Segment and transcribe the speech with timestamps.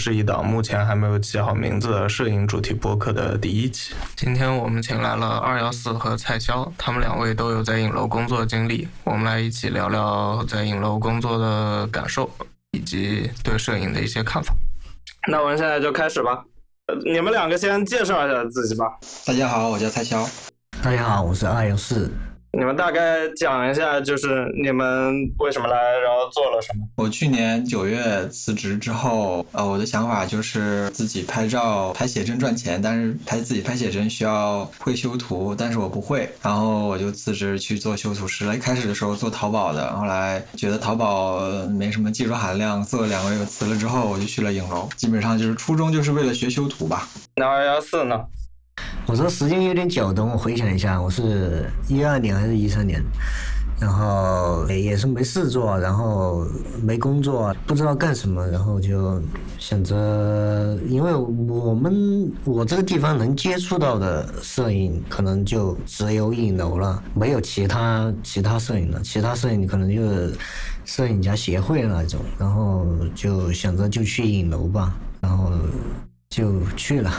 [0.00, 3.92] 是一档目前还没有起好名字的摄影主题播客的第一期。
[4.16, 12.30] 今天我们请来了二幺四和蔡潇，他们两位都有在影楼工作经历，我们来一起聊聊在影楼工作的感受
[12.70, 14.54] 以及对摄影的一些看法。
[15.28, 16.42] 那我们现在就开始吧，
[17.04, 18.86] 你们两个先介绍一下自己吧。
[19.26, 20.26] 大家好，我叫蔡潇。
[20.82, 22.10] 大家好，我是二幺四。
[22.52, 26.84] 你们大概讲一下，就是你们为什么来，然后做了什么？
[26.96, 38.56] 我去年九月辞职之后，呃，我的想法就是自己拍照、拍写真赚钱，但是拍自己拍写真需要会修图，但是我不会，然后我就辞职去做修图师了。
[38.56, 44.88] 一开始的时候做淘宝的，后来觉得淘宝没什么技术含量，做了两个月辞了之后，我就去了影楼。
[44.96, 47.08] 基本上就是初衷就是为了学修图吧。
[47.36, 48.24] 那二幺四呢？
[49.10, 53.02] 我说时间有点久，等我回想一下，我是一二年还是一三年，
[53.80, 56.46] 然后也是没事做，然后
[56.80, 59.20] 没工作，不知道干什么，然后就
[59.58, 70.32] 想着，因为我们我这个地方能接触到的摄影，可能就只有影楼了，没有其他其他摄影了，其他摄影可能就是
[70.84, 75.50] 摄影家协会那种，然后就想着就去影楼吧，然后
[76.28, 77.12] 就去了。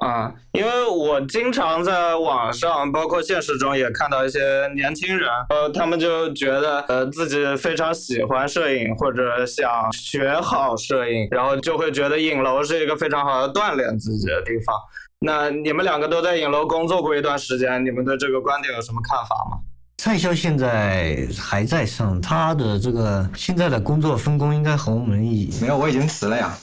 [0.00, 14.74] 啊，因为我经常在网上，包括现实中也看到一些年轻人，呃，他们就觉得呃自己非常喜欢摄影或者想学好摄影，然后就会觉得影楼是一个非常好的锻炼自己的地方。
[15.18, 19.58] 那你们两个都在影楼工作过一段时间，你们对这个观点有什么看法吗？
[19.98, 26.56] 蔡潇现在还在上，他的这个现在的工作分工应该和我们一没有，我已经辞了呀，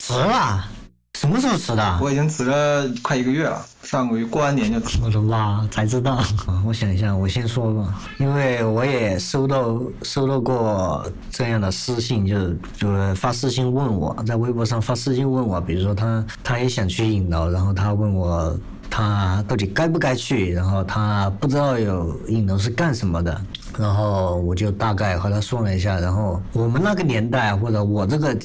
[0.00, 0.68] 辞了。
[1.14, 1.98] 什么时候辞的？
[2.02, 4.98] 我已经辞了快一个月了，上个月过完年就辞。
[5.02, 6.22] 我的妈，才知道。
[6.66, 18.54] 我想一下，我先说吧，因为我也收到收到过这样的私信，就是就是发私信问我，在微博上发私信问我，比如说他他也想去影楼，然后他问我
[18.90, 23.40] 他到底该不该去，然后他不知道有影楼是干什么的，
[23.78, 28.36] 然后我就大概和他说了一下，然后我们那个年代或者我这个。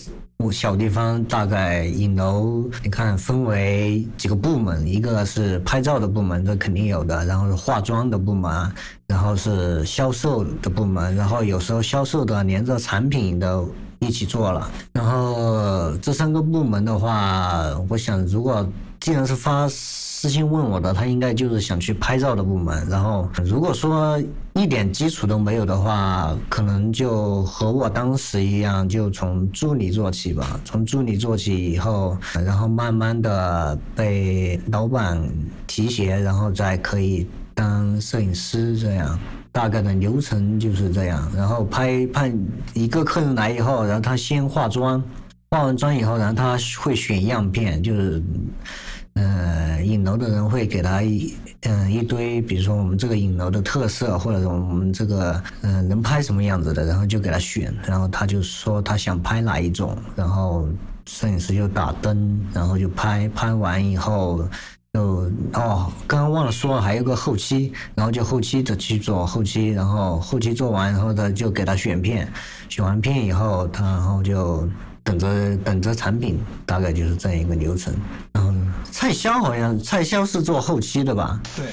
[0.52, 8.72] 小地方大概影楼，你看分为几个部门，一个是拍照的部门，这肯定有的，然后是化妆的部门，
[9.06, 13.70] 然后是销售的部门，然后有时候销售的连着产品都
[14.00, 18.68] 一起做了，然后这三个部门的话，我想如果
[19.00, 19.68] 既然是发。
[20.22, 22.85] 私信问我的，他应该就是想去拍照的部门。
[22.90, 24.22] 然后如果说
[24.53, 30.59] 一点基础都没有的话，可能就和我当时一样，就从助理做起吧。
[30.66, 35.25] 从助理做起以后，然后慢慢的被老板
[35.66, 39.18] 提携，然后再可以当摄影师这样。
[39.53, 41.31] 大概的流程就是这样。
[41.34, 42.29] 然后拍拍
[42.74, 45.02] 一个客人来以后，然后他先化妆，
[45.50, 48.22] 化完妆以后，然后他会选样片，就是。
[49.19, 60.69] 呃，影楼的人会给他一嗯一堆，比如说我们这个影楼的特色，或者我们这个嗯能拍什么样子的，然后就给他选，然后他就说他想拍哪一种，然后
[61.06, 64.47] 摄影师就打灯，然后就拍拍完以后
[64.94, 72.31] 就哦，刚刚忘了说还有个后期，然后就后期的去做后期，然后后期做完，然后他就给他选片，
[72.69, 74.66] 选完片以后，他然后就
[75.04, 77.94] 等着等着产品，大概就是这样一个流程，
[78.34, 78.50] 然后。
[78.92, 81.40] 蔡潇好像蔡潇是做后期的吧？
[81.56, 81.66] 对，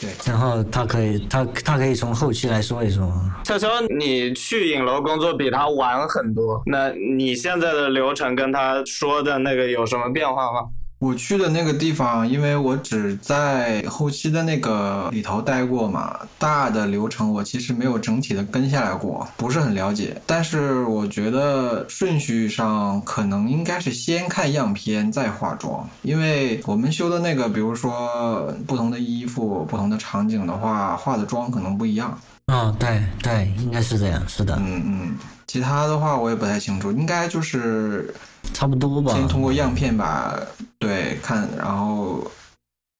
[0.00, 0.10] 对。
[0.26, 3.10] 然后他可以，他他可以从后期来说一说。
[3.44, 10.68] 蔡潇，你去影楼工作比他晚很多，那你现在的流程跟他说的那个有什么变化吗？
[10.98, 20.20] 我去的那个地方，因为我只在后期的那个里头待过嘛，大的流程我其实没有整体的跟下来过，不是很了解。
[20.26, 32.18] 但是我觉得顺序上可能应该是先看样片再化妆，因为我们修的那个，比如说不同的衣服、不同的场景的话，化的妆可能不一样。
[32.46, 34.56] 嗯，对对，应该是这样，是的。
[34.56, 35.18] 嗯嗯，
[35.48, 38.14] 其他的话我也不太清楚，应该就是。
[38.54, 39.12] 差不多吧。
[39.12, 40.38] 先通过样片吧，
[40.78, 42.30] 对，看，然后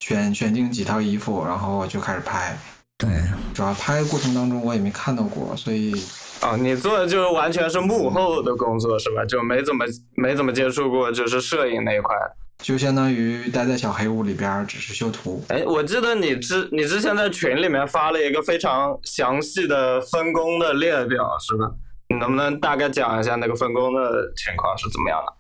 [0.01, 2.59] 选选定几套衣服，然后就开始拍。
[2.99, 3.09] 对，
[3.55, 5.95] 主要拍的过程当中我也没看到过，所以。
[6.43, 9.25] 哦，你做的就是完全是幕后的工作是吧？
[9.25, 9.85] 就没怎么
[10.17, 12.15] 没怎么接触过，就是摄影那一块。
[12.63, 15.43] 就相当于待在小黑屋里边，只是修图。
[15.49, 21.71] 哎，我记得你之你之前在群里面发了一个非常详细的分工的列表，是吧？
[22.19, 25.33] 能不能大概讲一下那个分工的情况是怎么样的？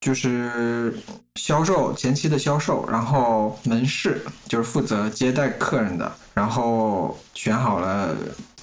[0.00, 0.94] 就是
[1.36, 8.16] 销售前期的销售，然后门市就是负责接待客人的，然后选好了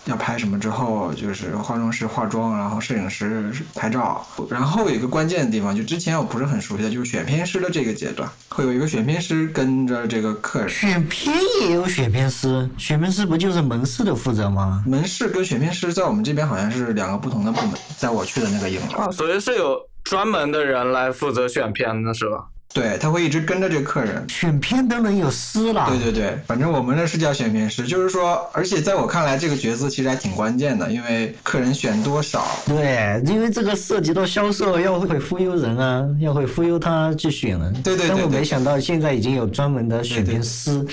[0.05, 4.25] 要拍什么之后，就是化妆师化妆，然后摄影师拍照。
[4.49, 10.69] 然后有一个关键的地方，就之前我不是很熟悉的，就是选片师的这个阶段，会有一个选片师跟着这个客人。
[10.69, 14.83] 选片也有选片师，选片师不就是门市的负责吗？
[14.87, 18.99] 门市跟选片师在我们这边好像是两个不同的部门，在我去的那个影楼。
[18.99, 22.45] 啊，所以是有专门的人来负责选片的是吧？
[22.71, 24.23] 对，他会一直跟着这个客人。
[24.29, 25.87] 选片都能有师了。
[25.89, 32.45] 对对对，反正我们那是叫选片师，就是说，而且在我看来，这个角色其实还挺关键的，因为客人选多少。
[32.67, 37.73] 对，因为这个涉及到销售，要会忽悠人啊，要会忽悠他去选人。
[37.81, 40.85] 对对对但我没想到现在已经有专门的选片师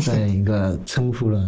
[0.00, 1.42] 这样一个称呼了。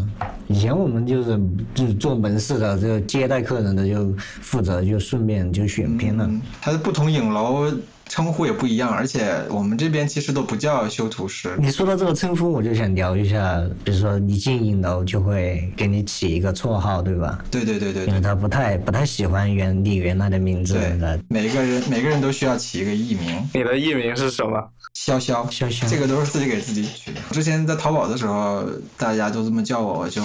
[0.49, 1.41] 以前我们就是
[1.77, 6.25] 就是做门市的，就接待客人的就负责就顺便就选片了。
[6.29, 7.71] 嗯，它的不同影楼
[8.09, 11.57] 称呼也不一样，而且我们这边其实都不叫修图师。
[11.59, 17.45] 你说到这个称呼，我就想聊一下，比如说你进影楼就会给你起一个绰号，对吧？
[17.51, 24.71] 对对对对对因为他不太不太喜欢原你原来的名字对的，每个人每个人都需要起一个艺名，你的艺名是什么？
[24.95, 27.21] 潇潇，潇潇这个都是自己给自己取的。
[27.33, 28.65] 之前在淘宝的时候，
[28.97, 30.23] 大家都这么叫我，我就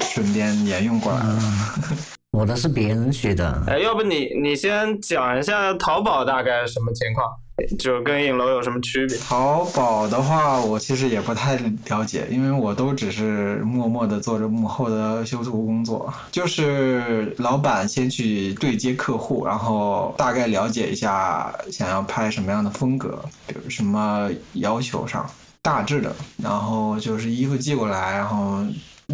[0.00, 1.42] 顺便沿用过来了。
[2.32, 3.62] 我的是别人取的。
[3.66, 7.30] 哎，要不你你先讲一下淘宝大概什么情况，
[7.78, 9.18] 就跟影楼有什么区别？
[9.18, 11.56] 淘宝的话，我其实也不太
[11.88, 16.12] 了解，因为我都只是默默的做着幕后的修图工作。
[16.30, 25.28] 就是老板先去对接客户，然后大概了解一下想要拍什么样的风格，比如什么要求上，
[25.60, 28.64] 大致的，然后就是衣服寄过来，然后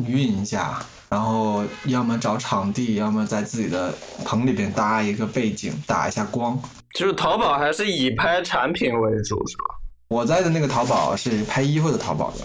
[0.04, 0.82] 熨一下。
[1.10, 3.94] 然后要么找场地，要么在自己的
[4.26, 6.60] 棚里边搭一个背景，打一下光。
[6.92, 9.64] 就是淘宝还是以拍产品为主是吧？
[10.08, 12.38] 我在的那个淘宝是拍衣服的淘宝的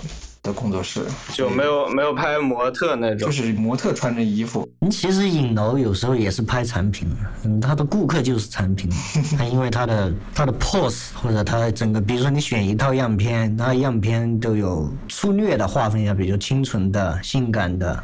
[0.43, 1.01] 的工作室，
[1.33, 3.31] 就没有没有拍模特那种就。
[3.31, 7.07] 是模特穿着衣服， 其实影楼有时候也是拍产品，
[7.45, 8.89] 嗯，他的顾客就是产品，
[9.37, 18.03] 他因为他的他的 pose 或者他整个，比如说你选一套样片，那样片都有粗略的划分一下，比如清纯的、性感的，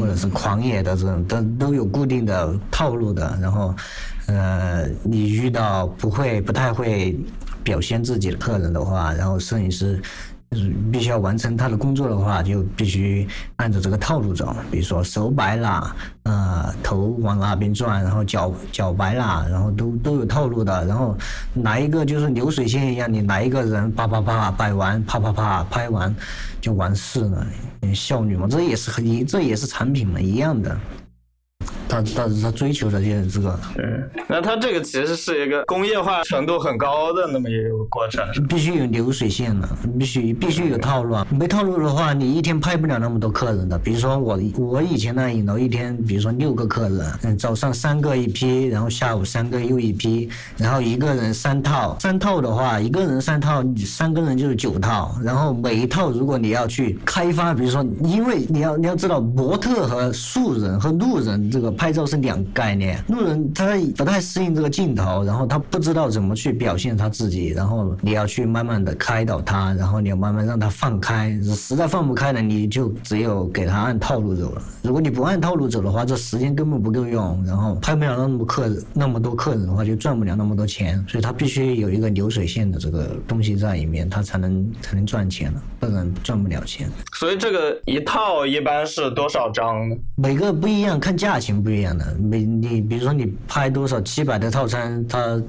[0.00, 3.38] 或者是狂野的这种，都都有固定的套路的。
[3.40, 3.72] 然后，
[4.26, 7.16] 呃，你遇到不会不太会
[7.62, 10.02] 表现自己的客人的话，然后摄影师。
[10.92, 13.26] 必须要完成他的工作的话，就必须
[13.56, 14.54] 按照这个套路走。
[14.70, 15.94] 比如说手摆啦，
[16.24, 20.84] 呃，头往那边转，然后脚脚摆啦，然后都都有套路的。
[20.86, 21.16] 然后
[21.52, 26.14] 哪一个就是流水线一样，你哪一个人啪啪啪摆完，啪啪啪拍完
[26.60, 27.46] 就完事了。
[27.94, 30.76] 效率嘛，这也是很这也是产品嘛，一样的。
[31.88, 38.24] 他他他追求的就是这个，嗯，那他这个其实是一个工业化程度很高的那么一个过程。
[38.48, 39.68] 必须有流水线的，
[39.98, 41.26] 必须必须有套路啊！
[41.30, 43.78] 没套路的话，你一天拍不了那么多客人的。
[43.78, 55.16] 比如说我我以前那影楼一天，比如说六个客人，嗯，早上三个一批，然后下午三个又一批，然后一个人三套，三套的话，一个人三套，三个人就是九套。
[55.22, 74.62] 然后每一套如果你要去开发，比如说，因为你要你要知道，模特和素人和路人这个拍照是两个概念，路人他不太适应这个镜头，然后他不知道怎么去表现他自己，然后你要去慢慢的开导他，然后你要慢慢让他放开，实在放不开了，你就只有给他按套路走了。
[74.82, 86.88] 如果你不按套路走的话，这时间根本不够用，然后拍不了那么客，那么多客人的话就赚不了那么多钱，所以他必须有一个流水线的这个东西在里面，他才能才能赚钱了，不然赚不了钱。
[87.14, 89.76] 所以这个一套一般是多少张？
[90.16, 92.06] 每个不一样，看价钱不一样的。
[92.20, 95.42] 每你比如说你拍多少七百的套餐，它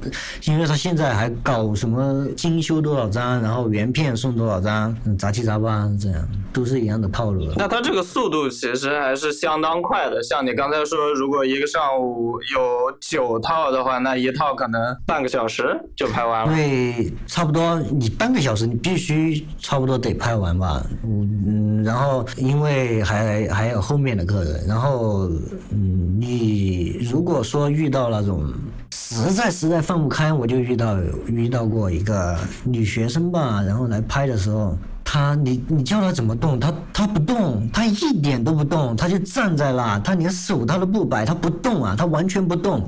[0.45, 7.45] 因为它现在还搞什么精修多少张，然后原片送多少张，嗯杂七杂八这样，都是一样的套路。
[7.55, 10.23] 那它这个速度其实还是相当快的。
[10.23, 16.57] 像你刚才说，如果一个上午有九套的话，那一套可能半个小时就拍完因了。
[16.57, 25.29] 对差不多你半个小时，你必须差不多得拍完吧，嗯嗯，然后因为还还有后面的客人，然后
[25.71, 28.51] 嗯，你如果说遇到那种
[28.93, 30.97] 实在实在放不开，我就遇到
[31.27, 34.77] 遇到过一个女学生吧，然后来拍的时候。
[35.09, 42.85] 她，你你叫她怎么动，她她不动，她一点都不动，她就站在那，她连手她都不摆，她不动啊，她完全不动，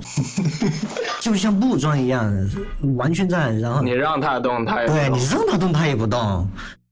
[1.21, 2.29] 就像木桩一样，
[2.97, 6.45] 完全站，然后你让她动，她也不动对你让她动，她也不动。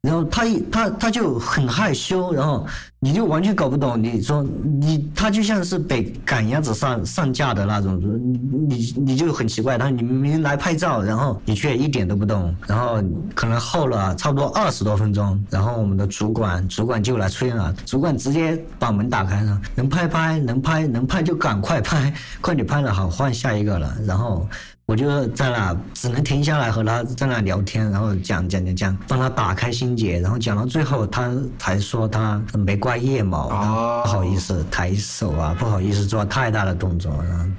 [0.04, 2.66] 然后他一他他就很害羞，然后
[3.00, 4.01] 你就完全搞不懂。
[4.01, 4.42] 你说
[4.80, 8.38] 你他就像是被赶鸭子上上架的那种，你
[8.68, 24.48] 你你就很奇怪，他说你明明来拍照，然后你却一点都不动，然后可能耗了差不多二十多分钟，然后我们的主管主管就来催了，主管直接把门打开了，能拍拍能拍能拍就赶快拍，快点拍了好换下一个了，然后。
[24.88, 31.29] 我就在那只能停下来和他在那聊天，然后讲讲讲讲，帮他打开心结，然后讲到最后他
[31.60, 37.13] 才说他没刮腋毛，不好意思抬手啊，不好意思做太大的动作，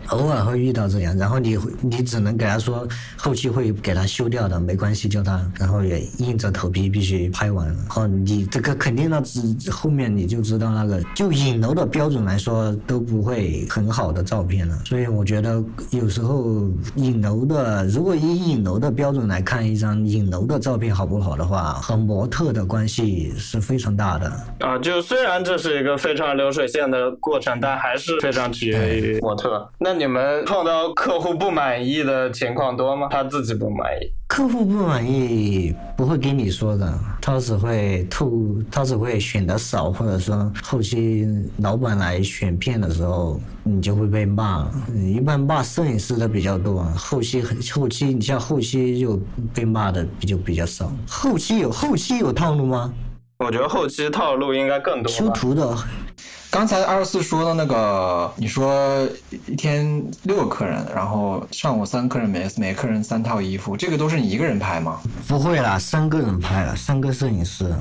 [0.06, 7.66] 偶尔会遇到这样，然后你你只能给他说后期会给他修掉的，没关系，叫他，然后也硬着头皮必须拍完。
[7.66, 17.17] 然后你这个肯定那只后面你就知道那个就影楼的标准来说都不会很好的照片了，所以我觉得有时候影。
[17.18, 24.32] 影楼的，如果以影楼的标准来看一张影楼的照片好不好的话，和模特的关系是非常大的。
[24.60, 29.68] 啊，就虽然这是一个非常流水线的过程，但还是非常取决于模特。
[29.80, 33.08] 那你们碰到客户不满意的情况多吗？
[33.10, 34.12] 他自己不满意？
[34.28, 38.30] 客户不满意不会跟你说的，他只会透，
[38.70, 44.70] 他只会选的少，或者说后期老板来选片的时候，你就会被骂。
[44.94, 49.18] 一般骂摄影师的比较多，后期很后期，你像后期就
[49.54, 50.92] 被骂的比就比较少。
[51.08, 52.92] 后期有后期有套路吗？
[53.38, 55.11] 我觉得后期套路应该更多。
[55.11, 55.76] 修图的。
[56.50, 59.06] 刚才二十四说的那个，你说
[59.46, 64.98] 一天六个客人，然后上午三客人，每每客人三套衣服，这个都是你一个人拍吗？
[65.26, 67.74] 不会啦，三个人拍了，三个摄影师。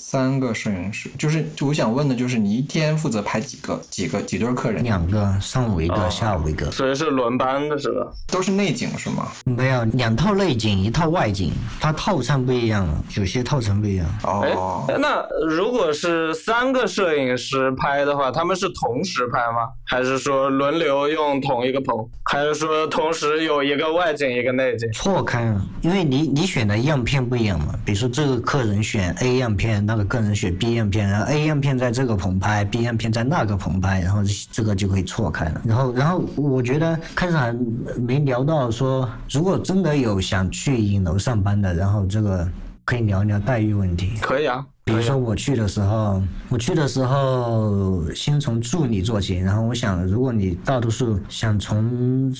[0.00, 4.82] 三个摄影师，就是我想问的，就是你一天负责拍几个、几个、几对客人？
[4.82, 6.70] 两个，上午一个，下午一个。
[6.70, 8.10] 所以是轮班的是吧？
[8.26, 9.28] 都是内景是吗？
[9.44, 14.06] 没有，两套内景，一套外景，它套餐不一样，有些套餐不一样。
[14.24, 19.68] 哦，那如果是三个摄影师拍的话，他们是同时拍吗？
[19.84, 22.08] 还是说轮流用同一个棚？
[22.24, 24.90] 还是说同时有一个外景一个内景？
[24.92, 27.74] 错开了，因为你你选的样片不一样嘛。
[27.84, 29.84] 比如说这个客人选 A 样片。
[29.90, 35.60] 那个个人选 B 样片，然后 A 样片在这个棚拍，B 样片在那个棚拍，然后这个就可以错开了。
[35.64, 37.52] 然后，然后我觉得开始还
[37.98, 42.48] 没聊到说，如果真的有想去影楼上班的，然后这个
[42.84, 44.12] 可以聊一聊待遇问题。
[44.20, 52.32] 可以啊，比如说我去的时候，我去的时候先从助理做起，然后我想，如果你大多数想从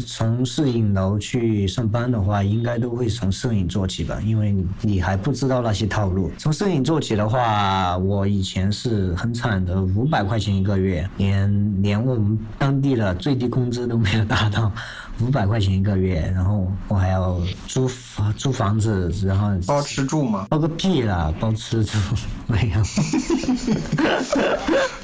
[0.00, 6.30] 从摄影楼去上班的话，应该都会从摄影做起吧，因为你还不知道那些套路。
[6.38, 14.70] 从摄影做起的话，我以前是很惨的，五百块钱一个月，连连我们当地的最低工资都没有达到，
[15.20, 20.46] 五百块钱一个月，然后我还要租房租房子，然后包吃住吗？
[20.48, 21.98] 包个屁啦，包吃住
[22.46, 22.82] 没有。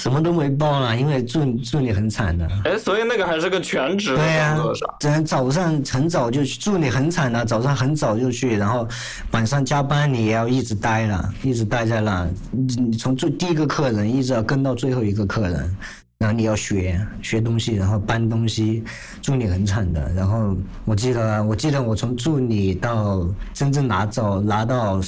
[0.00, 2.48] 什么都没报了，因为助助理很惨的。
[2.64, 4.58] 哎，所以那个还是个全职对呀，
[4.98, 8.88] 早早上很早就去，助理很惨的，早上很早就去，然后
[9.32, 15.76] 晚上加班你也要一直待了，一直待在那，你从最第一个客人一直要跟到最后一个客人，
[16.16, 18.82] 然后你要学学东西，然后搬东西，
[19.20, 20.10] 助理很惨的。
[20.14, 24.98] 然后我记得，我记得我从助理到真正拿走拿到。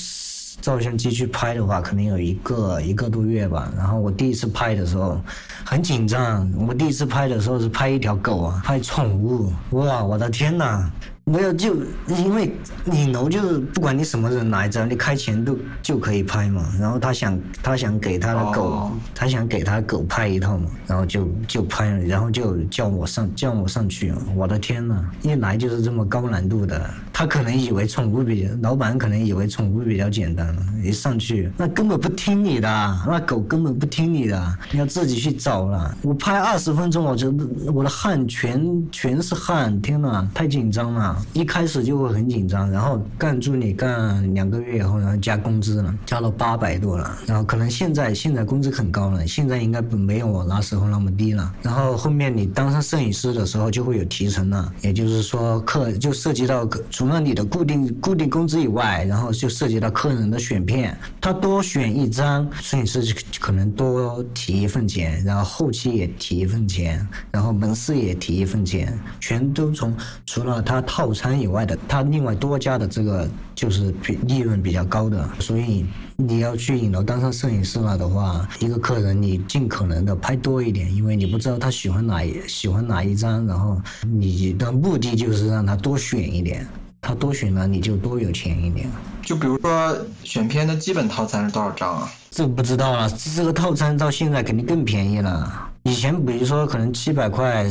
[0.60, 3.72] 照相机去拍的话，可能有一个一个多月吧。
[3.76, 5.20] 然后我第一次拍的时候
[5.64, 9.52] 很紧张，我第一次拍的时候是拍一条狗啊，拍宠物。
[9.70, 10.90] 哇，我的天哪！
[11.24, 11.76] 没有，就
[12.08, 12.52] 因为
[12.86, 16.64] 影楼就是不管你什么人来着，你开钱都就可以拍嘛。
[16.80, 24.12] 然后他想他想给他的狗，他想给他狗拍一套嘛，然后就就拍了，然后就叫我上叫我上去。
[24.34, 26.90] 我的天呐，一来就是这么高难度的。
[27.12, 32.68] 他可能以为宠物比较，老板可能以为宠物比较简单，一上去那根本不听你的，
[33.06, 35.96] 那狗根本不听你的，你要自己去找了。
[36.02, 41.11] 我拍二十分钟，我觉得我的汗全全是汗，天呐，太紧张了。
[41.32, 47.18] 一开始就会很紧张，然后干助理干两个月以后，然后加工资了，加到八百多了。
[47.26, 51.52] 然后可能现在现在工资很高了，现在应该没有我那时候那么低了。
[51.62, 63.02] 然后后面你当上摄影师的时候就会有提成了，也就是说客就涉及到除了你的固定固定工资以外，然后就涉及到客人的选片，他多选一张，摄影师
[63.38, 71.01] 可能多提一份钱，然后后期也提一份钱，然后门市也提一份钱，全都从除了他套。
[71.02, 75.84] 套餐以外的，他另外多加的这个就是比利润比较高的，所以
[76.16, 86.64] 你要去影楼当上摄影师了的话，一个客人你尽可能的拍多一点，因为你不知道他喜欢哪喜欢哪一张，然后你的目的就是让他多选一点。
[87.04, 88.88] 他多选了你就多有钱一点。
[89.22, 89.92] 就比如说
[90.22, 92.08] 选片的基本套餐是多少张啊？
[92.30, 95.68] 这不知道了，这个套餐到现在肯定更便宜了。
[95.82, 97.68] 以前比如说可能七百块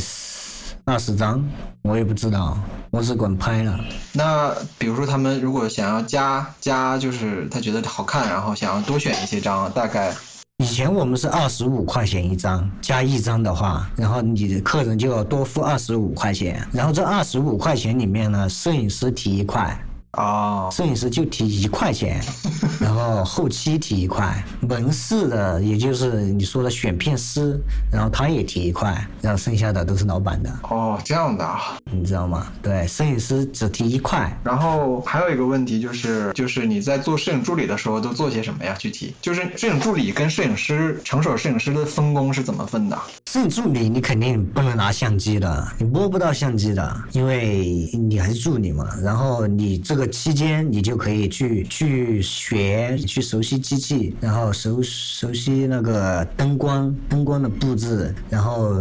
[0.92, 1.42] 二十张，
[1.84, 2.58] 我也不知道，
[2.90, 3.80] 我只管拍了。
[4.12, 10.14] 那比如说他们如果想要加加，就是他觉得好看，然后想要多选一些张，大概
[10.58, 19.82] 以前我们是二十五块钱一张，加一张的话，然后你的客人就要多付二十五块钱，然后这二十五块钱里面呢，摄影师提一块。
[20.14, 22.22] 哦，摄影师就提一块钱，
[22.82, 27.58] 然后后期提一块，门市的也就是你说的选片师，
[27.90, 30.54] 然后他也提一块，然后剩下的都是老板的。
[30.64, 32.48] 哦，这样的啊，你知道吗？
[32.62, 34.30] 对，摄影师只提一块。
[34.44, 38.76] 然后还有一个问题就是，就是你在做摄影助理的时候都做些什么呀？
[38.78, 43.00] 具体就是摄影助理跟摄影师、成手摄影师的分工是怎么分的？
[43.28, 48.90] 摄影助理你肯定不能拿相机的，你摸不到相机的，因为你还是助理嘛。
[49.02, 50.01] 然后你这个。
[50.08, 58.74] 期间你就可以去去学去熟悉机器，然后熟熟悉那个灯光灯光的布置，然后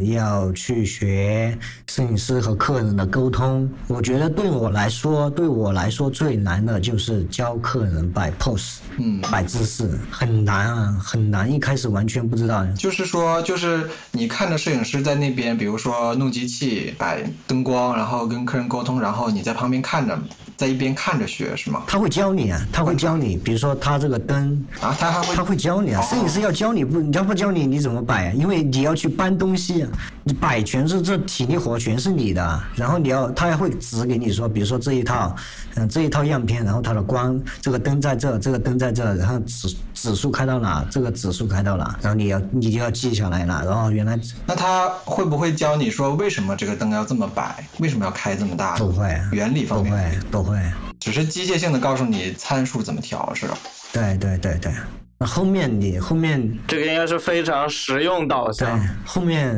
[0.00, 3.68] 要去学摄影师和客人的沟通。
[3.86, 11.50] 我觉得对我来说，对我来说最难的就是教客人摆 pose，嗯，摆姿势很难啊，很难。
[11.50, 12.64] 一开始完全不知道。
[12.74, 20.18] 就是说，就是你看着摄影师在那边，比如说弄机器、摆灯光，然后跟客人沟通，然后你在旁边看着。
[20.56, 21.82] 在一边看着学是吗？
[21.86, 26.00] 他会教你啊，他会教你，比如说他这个灯啊，他还会他会教你啊。
[26.02, 28.32] 摄影师要教你不，你要不教你你怎么摆啊？
[28.34, 29.86] 因为你要去搬东西
[30.32, 35.36] 摆全是这体力活全是你的，然后你要他还会指给你说，比如说这一套，
[35.74, 43.62] 嗯这一套样片，然后它的光这个灯在这，这个灯在这，然后指指数开到哪，这个指数开到哪，然后你要你就要记下来了。
[43.66, 48.76] 然后原来那他会不会教你说为什么这个灯要这么摆，为什么要开这么大？
[48.76, 49.92] 不会，原理方面
[50.30, 50.54] 不会。
[50.54, 50.60] 会，
[51.00, 53.56] 只是机械性的告诉你参数怎么调，是吧？
[53.92, 54.78] 对对对对，那
[55.20, 58.78] 后面你后面这个应该是非常实用导向。
[59.04, 59.56] 后面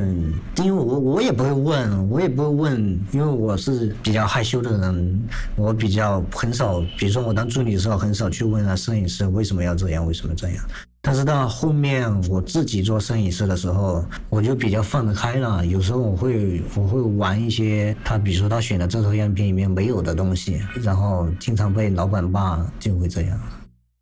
[0.59, 10.65] 因为我我也不会问，我也不会问，因为我是比较害羞的人，我比较很少，比如说我当助理的时候，很少去问啊摄影师为什么要这样，为什么这样。
[11.01, 15.65] 但是到后面我自己做摄影师的时候，我就比较放得开了。
[15.65, 23.41] 有时候我会我会玩一些他，比如说他选的这套样片里面没有的东西，然后经常被老板骂，就会这样。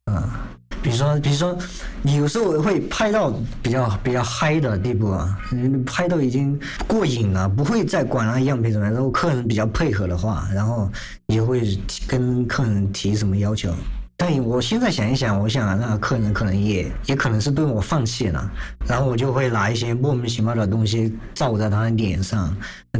[0.07, 0.49] 啊，
[0.85, 1.59] 比如说比如说，
[2.03, 5.39] 你有时候会拍到比较比较嗨的地步啊，
[5.87, 8.95] 拍到已经过瘾了，不会再管他样片怎么样。
[8.95, 10.91] 如果客人比较配合的话，然后
[11.29, 13.73] 也会跟客人提什么要求。
[14.17, 18.49] 但我现在想一想，我想那个客人可能也也可能是对我放弃了，
[18.87, 22.57] 然后我就会拿一些莫名其妙的东西照在他的脸上，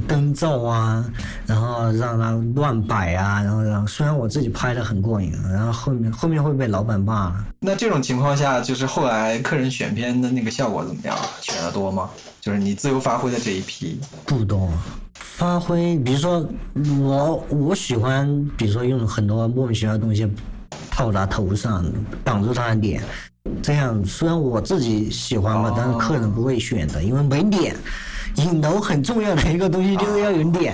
[0.09, 1.05] 灯罩啊，
[1.47, 7.33] 然后让他乱摆啊，然后让虽然我自己拍的很过瘾，然后后面后面会被老板骂。
[7.61, 11.17] 那这种情况下，就是后来客人选片的那个效果怎么样？
[11.41, 12.11] 选的多吗？
[12.41, 14.69] 就是你自由发挥的这一批不多，
[15.15, 16.45] 发挥，比如说
[17.01, 20.29] 我我喜欢，比如说用很多莫名其妙的东西。
[20.95, 21.85] 套他头上，
[22.23, 23.03] 挡住他的脸，
[23.61, 27.75] 这样虽然我自己喜欢吧，但是客人不会选的，因为没脸。
[28.37, 30.73] 影楼很重要的一个东西就是要有脸，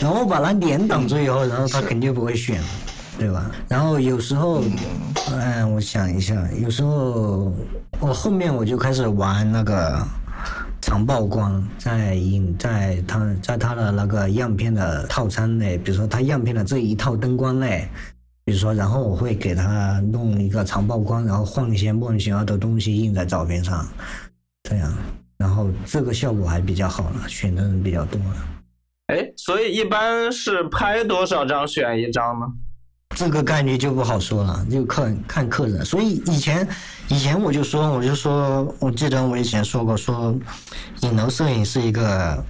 [0.00, 2.60] 然后把他脸挡住以后，然后他肯定不会选，
[3.16, 3.48] 对吧？
[3.68, 4.64] 然后有时候，
[5.30, 7.52] 嗯，我想一下，有时候
[8.00, 10.04] 我后面我就开始玩那个
[10.80, 17.88] 长曝光，在影在他在他的那个样片的套餐内，比如说他样片的这一套灯光内。
[18.52, 23.88] 比如说，然后我会给他弄一个长曝光，然后换一些莫名其妙的东西印在照片上，
[24.64, 24.92] 这样，
[25.38, 28.36] 然后这个效果还比较好了，选的人比较多了。
[29.06, 32.46] 哎，所以一般是拍多少张选一张呢？
[33.16, 35.82] 这个概率就不好说了，就看看客人。
[35.82, 36.68] 所以以前，
[37.08, 40.38] 以前我就说，我就说，我记得我以前说过，说
[41.00, 42.44] 影楼摄影是一个。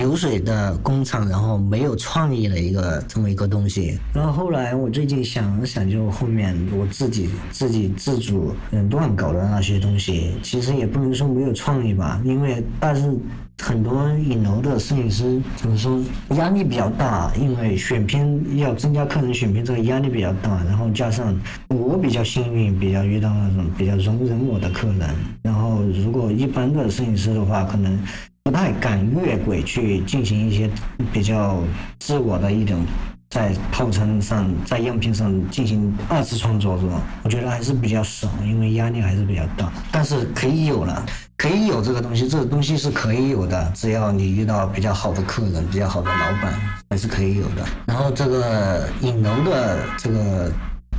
[0.00, 3.98] 流水的工厂，然后没有创意的一个这么一个东西。
[4.14, 13.14] 然后后来我最近想了想，就后面我自己自己自主嗯乱搞的那些东西，其实也不能说没有创意吧，因为但是
[13.60, 20.64] 很多影楼的摄影师怎么说压力比较大，因为选片要增加客人选片，这个压力比较大。
[20.64, 25.10] 然后加上我比较幸运，比较遇到那种比较容忍我的客人。
[25.42, 28.00] 然后如果一般的摄影师的话，可能。
[28.42, 30.68] 不太敢越轨去进行一些
[31.12, 31.62] 比较
[31.98, 32.84] 自我的一种，
[33.28, 37.00] 在套餐上、在样片上进行二次创作，是吧？
[37.22, 39.70] 我觉得还是比较少，因为压力还是比较大。
[39.92, 41.04] 但是可以有了，
[41.36, 46.52] 可以有这个东西，这个东西是可以有的，只要你遇到比较好的客人、比较好的老板，
[46.88, 47.64] 还是可以有的。
[47.86, 50.52] 然后这个影楼的这个，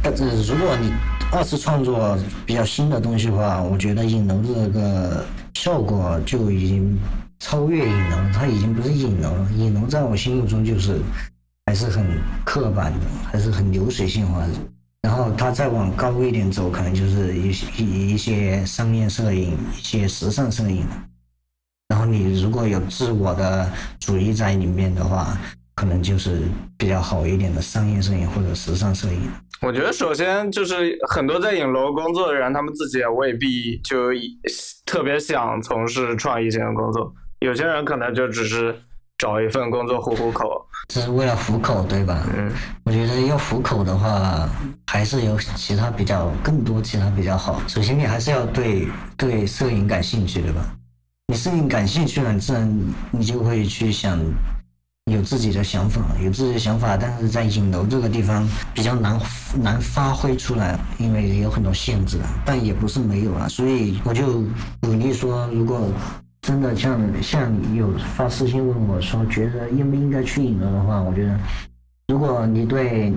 [0.03, 0.11] 呃，
[0.47, 0.91] 如果你
[1.31, 5.25] 二次创作比较新的东西的话，我觉得影楼这个
[5.55, 6.97] 效果就已经
[7.41, 9.51] 超越影楼，它已经不是影楼了。
[9.57, 10.99] 影楼在我心目中就是
[11.65, 12.05] 还是很
[12.45, 14.53] 刻板的，还是很流水线化的。
[15.01, 20.85] 然后它再往高一点走，可能就是一一一些商业摄影，一些时尚摄影。
[21.89, 23.67] 然后你如果有自我的
[23.99, 25.35] 主义在里面的话，
[25.73, 26.43] 可能就是
[26.77, 29.19] 比较好一点的商业摄影或者时尚摄影。
[29.63, 34.09] 我觉得首先就是很多在影楼工作的人，他们自己也未必就
[34.85, 38.75] 特别想从事创意性的工作，有些人可能就只是。
[39.17, 42.23] 找一份工作糊糊口，这是为了糊口，对吧？
[42.35, 42.51] 嗯，
[42.83, 44.49] 我觉得要糊口的话，
[44.87, 47.61] 还是有其他比较更多其他比较好。
[47.67, 50.75] 首先，你还是要对对摄影感兴趣，对吧？
[51.27, 52.67] 你摄影感兴趣了，自然
[53.11, 54.19] 你就会去想
[55.05, 56.97] 有自己的想法，有自己的想法。
[56.97, 59.21] 但是在影楼这个地方比较难
[59.53, 63.47] 难发挥出来，因为有很多限制，但也不是没有啊。
[63.47, 64.41] 所以我就
[64.81, 65.79] 鼓励说，如果
[66.41, 71.39] 真的像像有发私信问我说，觉得应不应该去影楼的话，我觉得，
[72.07, 73.13] 如果你对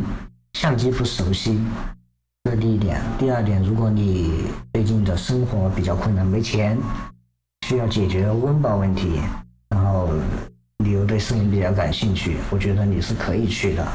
[0.53, 1.59] 相机不熟悉，
[2.45, 6.79] 这第一点；第二点，如果你最近的生活比较困难，没钱，
[7.67, 9.19] 需要解决温饱问题，
[9.71, 10.11] 然后
[10.79, 13.89] 你又对摄影比较感兴趣，我觉得你是可以去的。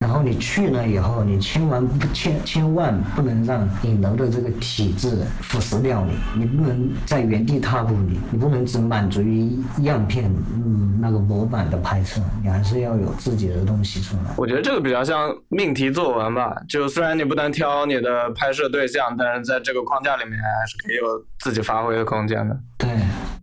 [0.00, 5.10] 然后你去了以后，你千万不千千万不能让影楼的这个体制
[5.42, 14.22] 腐蚀掉你，你不能在原地踏步，你你不能只满足于样片，嗯，那个模板的拍摄，你还是要有自己的东西出来。
[14.38, 22.58] 我觉得这个比较像命题作文吧，就虽然你不能挑你的拍摄对象，但是在这个框架里面还是可以有自己发挥的空间的。
[22.78, 22.88] 对。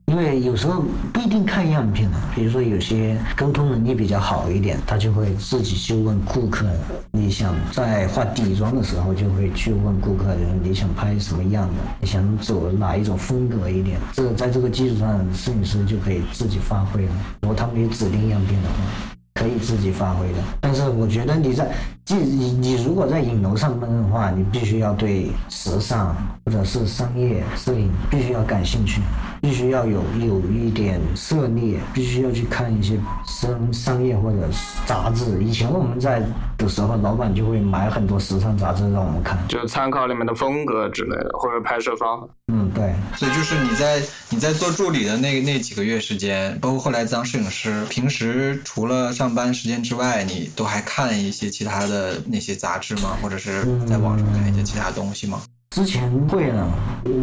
[0.10, 6.66] 因为有时候不一定看样片的，比如说有些沟通能力比较好一点，他就会自己去问顾客。
[7.12, 14.00] 你想在画底妆的时候，就会去问顾客，你想拍什么样的，你想走哪一种风格一点。
[14.14, 17.12] 这在这个基础上，摄影师就可以自己发挥了。
[17.42, 20.40] 如果他没有指定样片的话，可以自己发挥的。
[20.60, 21.70] 但是我觉得你在。
[22.08, 29.02] 即你你如果在影楼上班的话，你必须要对时尚或者是商业摄影必须要感兴趣，
[29.42, 34.38] 必须要有有一点涉猎，必须要去看一些商商业或者
[34.86, 35.44] 杂志。
[35.44, 36.24] 以前我们在
[36.58, 42.28] 的时候，老板就会买很多时尚杂志让我们看，就参考里面的风格之类的，或者拍摄方法。
[42.54, 42.96] 嗯，对。
[43.18, 51.98] 所以就是你在你在做助理的那那几个月时间，包括后来当摄影师，平时除了上班时间之外，你都还看一些其他的。
[52.08, 53.18] 呃，那些杂志吗？
[53.22, 55.42] 或者是在网上看一些其他东西吗？
[55.78, 56.68] 之前会了，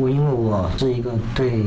[0.00, 1.64] 我因为我是一个对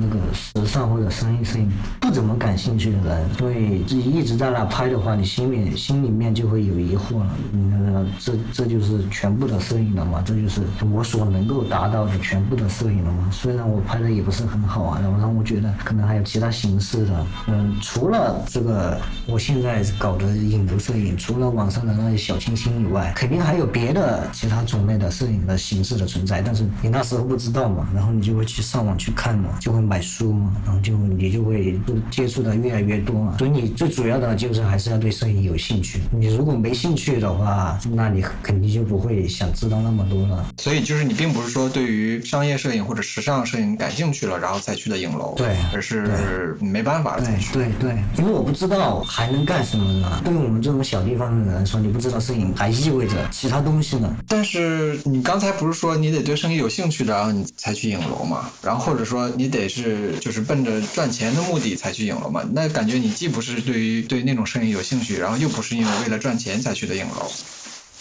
[0.00, 7.30] 那个时尚或者商业摄影不怎么感兴趣的人，所以自己一直在那拍的话，你心里心里面就会有疑惑了。
[7.50, 10.22] 你嗯，这这就是全部的摄影了吗？
[10.24, 10.60] 这就是
[10.92, 13.28] 我所能够达到的全部的摄影了吗？
[13.32, 17.26] 虽然我拍的也不是很好啊，然后让我觉得可能还有其他形式的。
[17.48, 18.96] 嗯，除了这个
[19.26, 26.27] 我现在搞的影楼摄影，除了网上的那些小清新以外，肯定还有别的其他种类的摄影的形式的存在。
[26.28, 33.36] 在，但是你那时候不知道嘛，然后你就会去上网去看嘛，就会买书嘛，然后就你就会接触的越来越多嘛。
[33.38, 36.00] 所以你最主要的就是还是要对摄影有兴趣。
[36.10, 40.46] 你如果没兴趣的话，那你肯定就不会想知道那么多了。
[40.58, 47.54] 所以就是你并不是说对于商业摄影或者时尚摄影感兴趣了，然后才去的影楼，对，而是没办法再去。
[47.54, 50.20] 对对，因为我不知道还能干什么呢？
[50.22, 54.14] 对于我们这种小地方的人来说，你不知道摄影还意味着其他东西呢。
[54.26, 56.17] 但是你刚才不是说你得。
[56.22, 58.50] 对生意有兴趣的，然后你才去影楼嘛。
[58.62, 62.42] 然后或者说你得是就是奔着赚钱的目的才去影楼嘛。
[62.52, 67.30] 那感觉你既不是对于对那种生意有兴趣，然后又不是因为为了赚钱才去的影楼。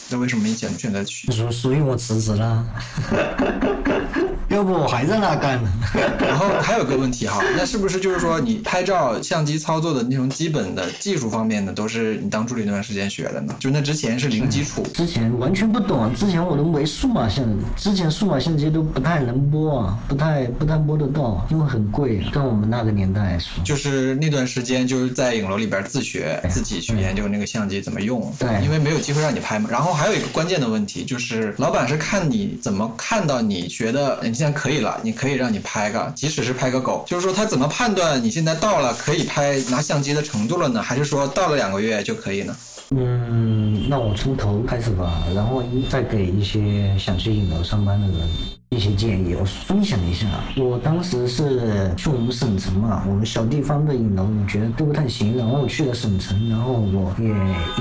[0.09, 1.29] 那为什么你选选择去？
[1.31, 2.65] 所所以我辞职了。
[4.57, 5.69] 要不我还在那干呢。
[6.19, 13.55] 然后还有个问题哈，那是不是就是说你拍照相机操作的那种基本的技术方面的，都是你当助理那段时间学的呢？
[13.59, 14.81] 就那之前是零基础。
[14.95, 22.23] 之前完全不懂，之前我都没数码相，之前数码相机都不太能播啊，不太不太摸得到，因为很贵。
[22.31, 28.33] 跟我们那个年代来说，就是那段时间就是在影楼里边自学，自己去研究那个相机怎么用。
[28.39, 28.49] 对。
[28.63, 29.69] 因为没有机会让你拍嘛。
[29.71, 34.17] 然后还有一个关键的问题就是，老板是看你怎么看到你觉得。
[34.37, 40.81] 现在可以了，你可以让你拍个，即使是拍个狗，就是说他怎么判断你现在到了可以拍拿相机的程度了呢？
[40.81, 42.55] 还是说到了两个月就可以呢？
[42.91, 48.29] 嗯，那我从头开始吧，然后再给一些想去影楼上班的人
[48.69, 50.27] 一些建议，我分享一下。
[50.57, 55.37] 我当时是去我们省城嘛，我们小地方的影楼，我觉得都不太行。
[55.37, 57.29] 然后我去了省城，然后我也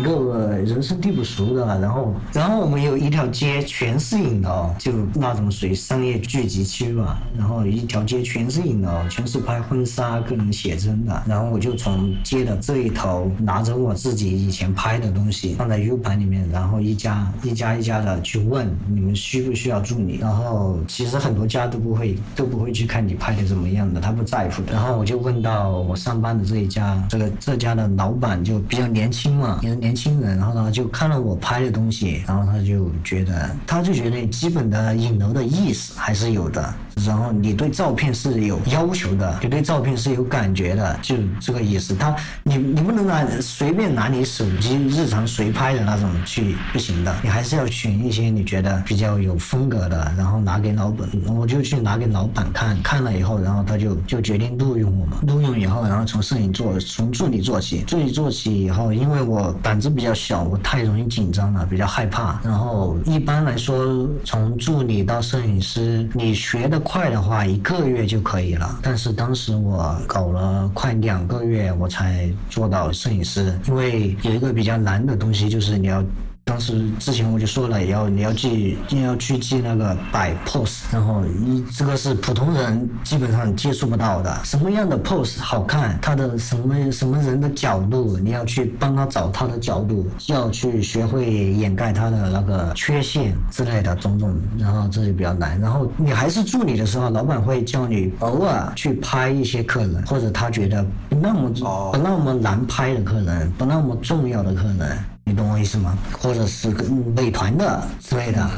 [0.01, 7.21] 一个人生地不熟的，然后然后我们有一条街全是影楼，就那种属于商业聚集区吧。
[7.37, 11.21] 然后一条街全是影楼，全是拍婚纱、个人写真的。
[11.27, 20.76] 然后我就从街的这一头拿着我自己以前拍的东西放在 U 盘里面，然后一家一家一家的去问你们需不需要助理，然后。
[20.87, 24.73] 其实很多家都不会都不会去看你拍的怎么样的，他不在乎的。
[24.73, 30.37] 然后我就问到我上班的这一家，这个这家的老板就比较年轻嘛，也是年轻人。
[30.39, 36.75] 然后他，就看了我拍的东西，然后他就觉得，他就觉得基本的影楼的意思还是有的。
[37.05, 41.95] 然后你对照片是有要求的，你对照片是有感觉的，就这个意思。
[41.95, 55.19] 他你你不能拿随便拿你手机日常随拍的那种去不行的，你还是要选一些你觉得比较有风格的，然后拿给老板，我就去拿给老板看，看了以后，然后他就就决定录用我嘛。
[55.27, 62.41] 录用以后，然后从摄影做，从助理做起，助理做起以后，因为我胆子比较小，我太容易紧张了，比较害怕。
[62.43, 66.81] 然后一般来说，从助理到摄影师，你学的。
[66.89, 76.03] 快的话一个月就可以了，但是当时我搞了快两个月，我才做到摄影师，因为有一个比较难的东西就是你要。
[76.49, 84.35] 当时之前我就说了，要你要记，你要去记那个摆 pose，然后一这个是普通人基本上接触不到的。
[84.45, 95.61] 什么样的 pose 好看，他的什么什么人的角度，你要去帮他找他的角度，要去学会掩盖他的那个缺陷之类的种种，然后这就比较难。
[95.61, 101.51] 然后你还是助理的时候，老板会叫你偶尔去拍一些客人，或者他觉得不那么
[101.93, 104.97] 不那么难拍的客人，不那么重要的客人。
[105.29, 105.99] 你懂我意思吗？
[106.21, 106.69] 或者是
[107.17, 108.49] 美团的之类的，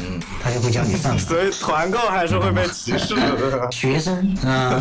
[0.43, 1.17] 他就会叫你上。
[1.19, 3.69] 所以团购还是会被歧视的。
[3.73, 4.79] 学生啊。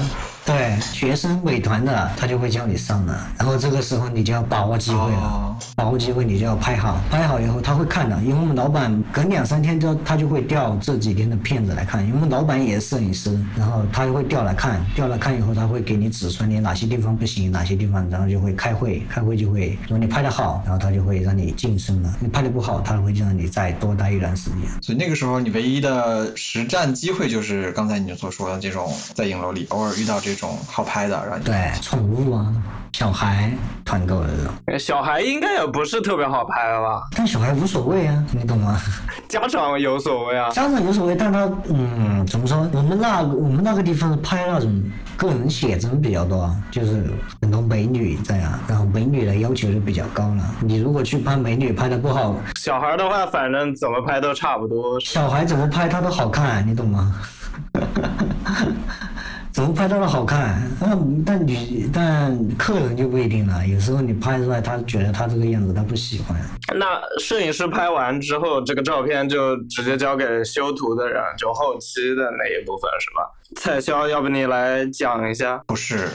[0.48, 24.62] 对学生美团的，他就会叫你上的，然后这个时候你就要把握机会了，把握机会你就要拍好，拍好以后他会看的，因为我们老板隔两三天就他就会调这几天的片子来看，因为我们老板也是摄影师，然后他就会调来看，调来看以后他会给你指出你哪些地方不行，哪些地方，然后就会开会，开会就会如果你拍的好，然后他就会让你晋升了，你拍的不好，他会让你再多待一段时间。
[24.82, 30.38] 所以那个时候你唯一的实战机会就是刚才你所说的这种在影楼里偶尔遇到这。
[30.38, 32.54] 种好拍的，然后对宠物啊，
[32.94, 33.52] 小孩
[33.84, 37.08] 团购的这种，小孩应该也不是特别好拍吧？
[37.16, 38.80] 但小孩无所谓啊，你懂吗？
[39.28, 42.70] 家长有所谓啊，家长有所谓，但他嗯，怎么说？
[42.72, 44.84] 我们那我们那个地方拍那种
[45.18, 47.10] 个人写真比较多，就是
[47.42, 50.56] 很多美女这样，然后美女的要求就比较高了。
[50.62, 55.00] 你如果去拍美女，拍的不好，小孩的话，反正怎么拍都差不多。
[55.00, 57.16] 小孩怎么拍他都好看，你懂吗？
[59.52, 60.62] 怎么拍到的好看？
[60.80, 63.66] 那但女但客人就不一定了。
[63.66, 66.40] 有时候你拍出来，他觉得他这个样子他不喜欢。
[66.76, 73.32] 那摄影师拍完之后，这个照片就直接交给修图的人，就后期的那一部分是吧？
[73.56, 75.58] 蔡潇，要不你来讲一下？
[75.66, 76.10] 不是，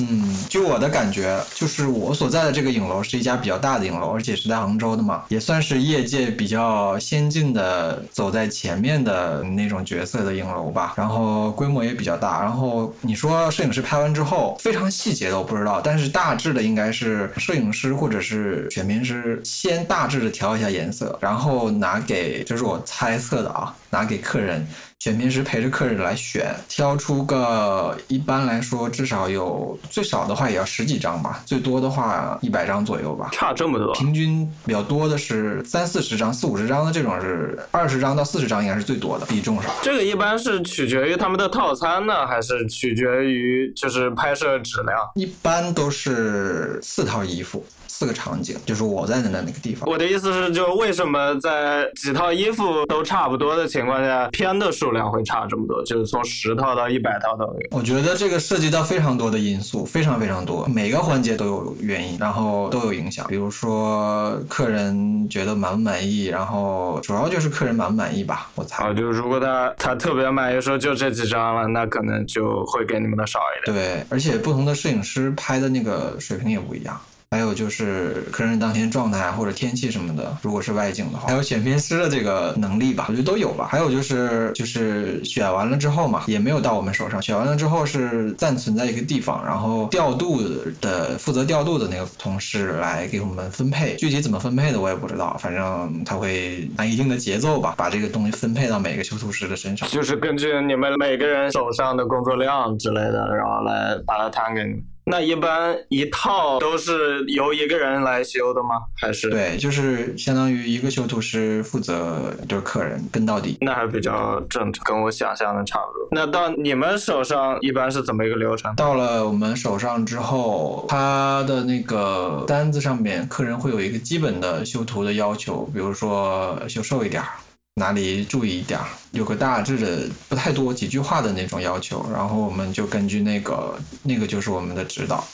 [0.00, 10.94] 嗯，就我的感觉，就是我所在的这个影楼是一家比较大的影楼，而且是在杭州的嘛，也算是业界比较先进的、走在前面的那种角色的影楼吧。
[10.96, 12.40] 然后规模也比较大。
[12.40, 24.64] 然后你说摄影师拍完之后，非常细节的我不知道，但是大致的应该是摄影师或者是选片师先大致的调一下颜色，然后拿给，这是我猜测的啊，拿给客人。
[25.00, 33.30] 选片师陪着客人来选，挑出个一般来说至少有最少的话也要十几张吧，最多的话一百张左右吧。
[33.32, 33.94] 差这么多？
[33.94, 39.72] 平均比较多的是三四十张、四五十张的这种是二十张到四十张应该是最多的比重上。
[39.80, 44.98] 这个一般是取决于他们的套餐呢，还是取决于就是拍摄质量？
[45.14, 47.64] 一般都是四套衣服。
[47.92, 49.86] 四个场景，就是我在的那那个地方。
[49.86, 55.82] 我的意思是，就为什么在几套衣服都差不多的情况下，片的数量会差这么多？
[55.84, 57.60] 就是从十套到一百套都有。
[57.70, 63.26] 我觉得这个涉及到非常多的因素，非常非常多，每个环节都有原因，然后都有影响。
[63.28, 68.84] 比如说客人觉得满不满意，然后主要就是客人满不满意吧，我猜。
[68.84, 73.76] 啊，就如果他他特别满意，说就这几张了，那可能就会给你们的少一点。
[73.76, 77.00] 对，而且不同的摄影师拍的那个水平也不一样。
[77.32, 83.68] 还有就是客人当天状态或者天气什么的，如果是外景的话，还有选片师的这个能力吧，我觉得都有吧。
[83.70, 90.42] 还有就是就是选完了之后嘛，也没有到我们手上，选完了之后是暂存在一个地方，然后调度
[90.80, 104.82] 的负责调度的那个同事来给我们分配，具体怎么分配的我也不知道，反正他会按一定的节奏吧，把这个东西分配到每个修图师的身上，就是根据你们每个人手上的工作量之类的，然后来把它摊给你。
[105.10, 108.76] 那一般一套都是由一个人来修的吗？
[108.96, 116.08] 还是对，就是相当于一个修图师负责就是客人跟到底，那还比较正常，跟我想象的差不多。
[116.12, 118.74] 那到你们手上一般是怎么一个流程？
[118.76, 127.28] 到了我们手上之后，他的那个单子上面，客人会有一个基本的修图的要求，比如说修瘦一点儿。
[127.74, 128.78] 哪里注意一点，
[129.12, 135.24] 有个大致的不太多几句话的那种要求，然后我们就根据那个那个就是我们的指导。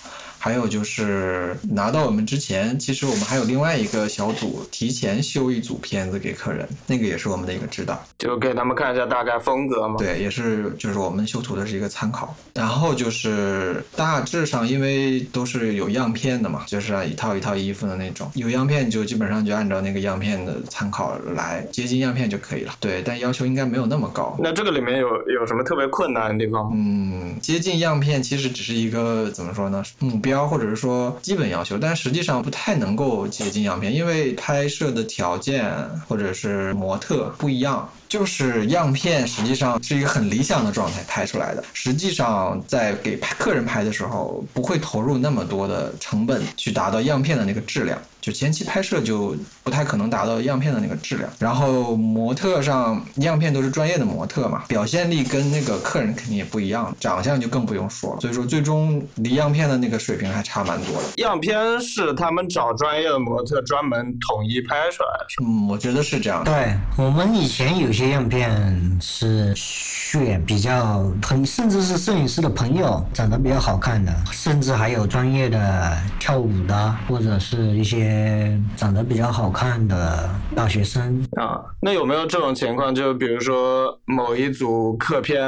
[0.47, 9.97] 还有就是拿到我们之前，其实我们还有另外一个小组提前修一组片子给客人，那个也是我们的一个指导，就给他们看一下大概风格嘛。
[9.99, 12.37] 对，也是就是我们修图的是一个参考。
[12.55, 22.73] 然后就是大致上，因为都是有样片的嘛，就是一套一套衣服的那种，有样片就基本上就按照那个样片的参考来接近样片就可以了。
[22.79, 24.37] 对，但要求应该没有那么高。
[24.39, 26.71] 那这个里面有有什么特别困难的地方吗？
[26.73, 29.83] 嗯，接近样片其实只是一个怎么说呢？
[29.99, 30.36] 目标。
[30.45, 35.73] 或者是说基本要求，但实际上不太能够接近样片，因为拍摄的条件
[36.09, 37.91] 或者是模特不一样。
[38.09, 51.29] 就是样片实际上是一个很理想的状态拍出来的，实际上在给客人拍的时候，不会投入那么多的成本去达到样片的那个质量，就前期拍摄就不太可能达到样片的那个质量。
[51.41, 61.23] 然后模特上样片都是专业的模特嘛，表现力跟那个客人肯定也不一样，长相就更不用说了，所以说最终离样片的那个水平还差蛮多的。
[61.23, 66.45] 样片是他们找专业的模特专门统一拍出来的，嗯，我觉得是这样。
[66.45, 67.96] 对我们以前有。
[67.97, 81.59] 些样片是选比较朋，甚至是摄影师的朋友长得比较好看的，甚至还有专业的跳舞的，或者是一些长得比较好看的大学生啊。
[81.81, 82.95] 那有没有这种情况？
[82.95, 85.43] 就比如说某一组客片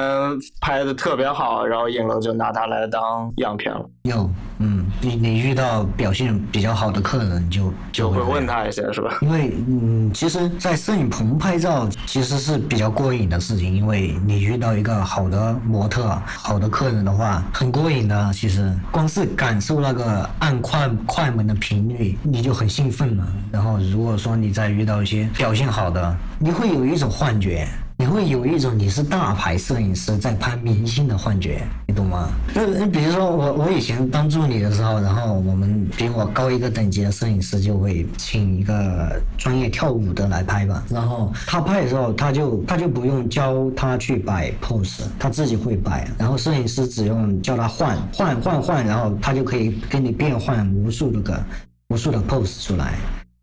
[0.62, 3.84] 拍的特别好，然后影楼就拿它来当样片了？
[4.04, 4.30] 有，
[4.60, 9.18] 嗯，你你遇到表现比较好的客人，就就会问他一些，是吧？
[9.20, 12.37] 因为嗯，其实，在摄影棚拍照，其实。
[12.38, 18.32] 是比较过瘾的事情，因为你遇到一个好的模特、好的客人的话，很过瘾的。
[18.32, 23.26] 其实光是感受那个按快快门的频率，你就很兴奋了。
[23.50, 27.68] 然后如果说你再遇到一些表现好的，你会有一种幻觉。
[28.00, 32.28] 你会有一种你是大牌摄影师在拍明星的幻觉，你懂吗？
[32.54, 51.44] 就比如说我我以前当助理的时候，然后我们比我高一个等级的摄影师就会请一个专业跳舞的来拍吧，然后他拍的时候他就他就不用教他去摆 pose，他自己会摆，然后摄影师只用叫他换换换换，然后他就可以给你变换无数的个
[51.88, 52.94] 无数的 pose 出来，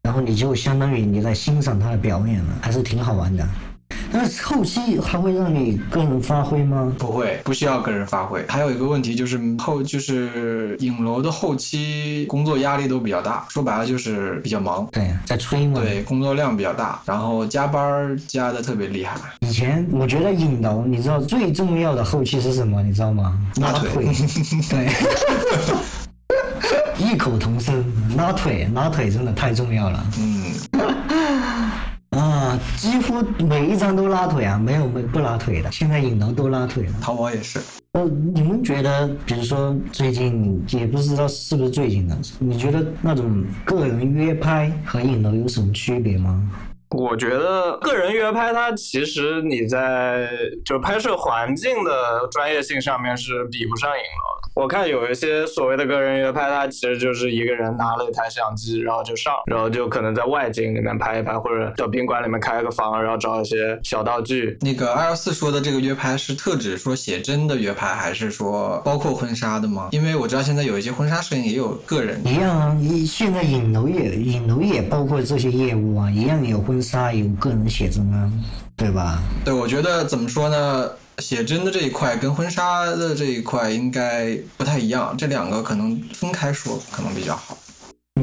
[0.04, 3.46] 然后你就相当于你在欣赏他的表演了，还是挺好玩的。
[4.12, 6.94] 那后期还会让你个人发挥吗？
[6.98, 8.44] 不会，不需要个人发挥。
[8.48, 14.88] 还有一个问题就是后就是影楼的后期工作压力都比较大，说白了就是比较忙。
[14.92, 15.82] 对，在催嘛。
[15.82, 19.18] 对，工作量比较大，然后加班加的特别厉害。
[19.42, 22.82] 以前我觉得影楼，你知道最重要的后期是什么？
[22.82, 23.38] 你知道吗？
[23.58, 24.06] 拉腿。
[24.70, 24.90] 对。
[26.98, 27.84] 异口同声，
[28.16, 30.06] 拉腿，拉腿真的太重要了。
[30.18, 30.35] 嗯。
[32.56, 35.72] 啊，几乎每一张都拉腿啊，没有没不拉腿的。
[35.72, 37.60] 现在影楼都拉腿了，淘宝也是。
[37.92, 46.50] 呃，你们觉得，比如说最近也不知道是不是最近的，你觉得那种个人约拍和影楼有什么区别吗？
[46.92, 50.30] 我觉得个人约拍，它其实你在
[50.64, 54.52] 就拍摄环境的专业性上面是比不上影楼的。
[54.56, 64.58] 我看有一些所谓的个人约拍，它其实就是一个人拿了一台相机，然后就上，然后就可能在外景里面拍一拍，或者到宾馆里面开个房，然后找一些小道具。
[64.62, 69.90] 那个二幺四说的这个约拍是特指说写真的约拍，还是说包括婚纱的吗？
[69.92, 72.22] 因为我知道现在有一些婚纱摄影也有个人。
[72.26, 78.30] 一样啊，现在影楼也影楼也包括这些业务啊，一样有婚婚纱，有个人写真啊，
[78.76, 79.24] 对吧？
[79.46, 80.90] 对，我觉得怎么说呢？
[81.20, 87.58] 写真的这一块跟婚纱的这一块应该不太一样，这两个可能分开说可能比较好。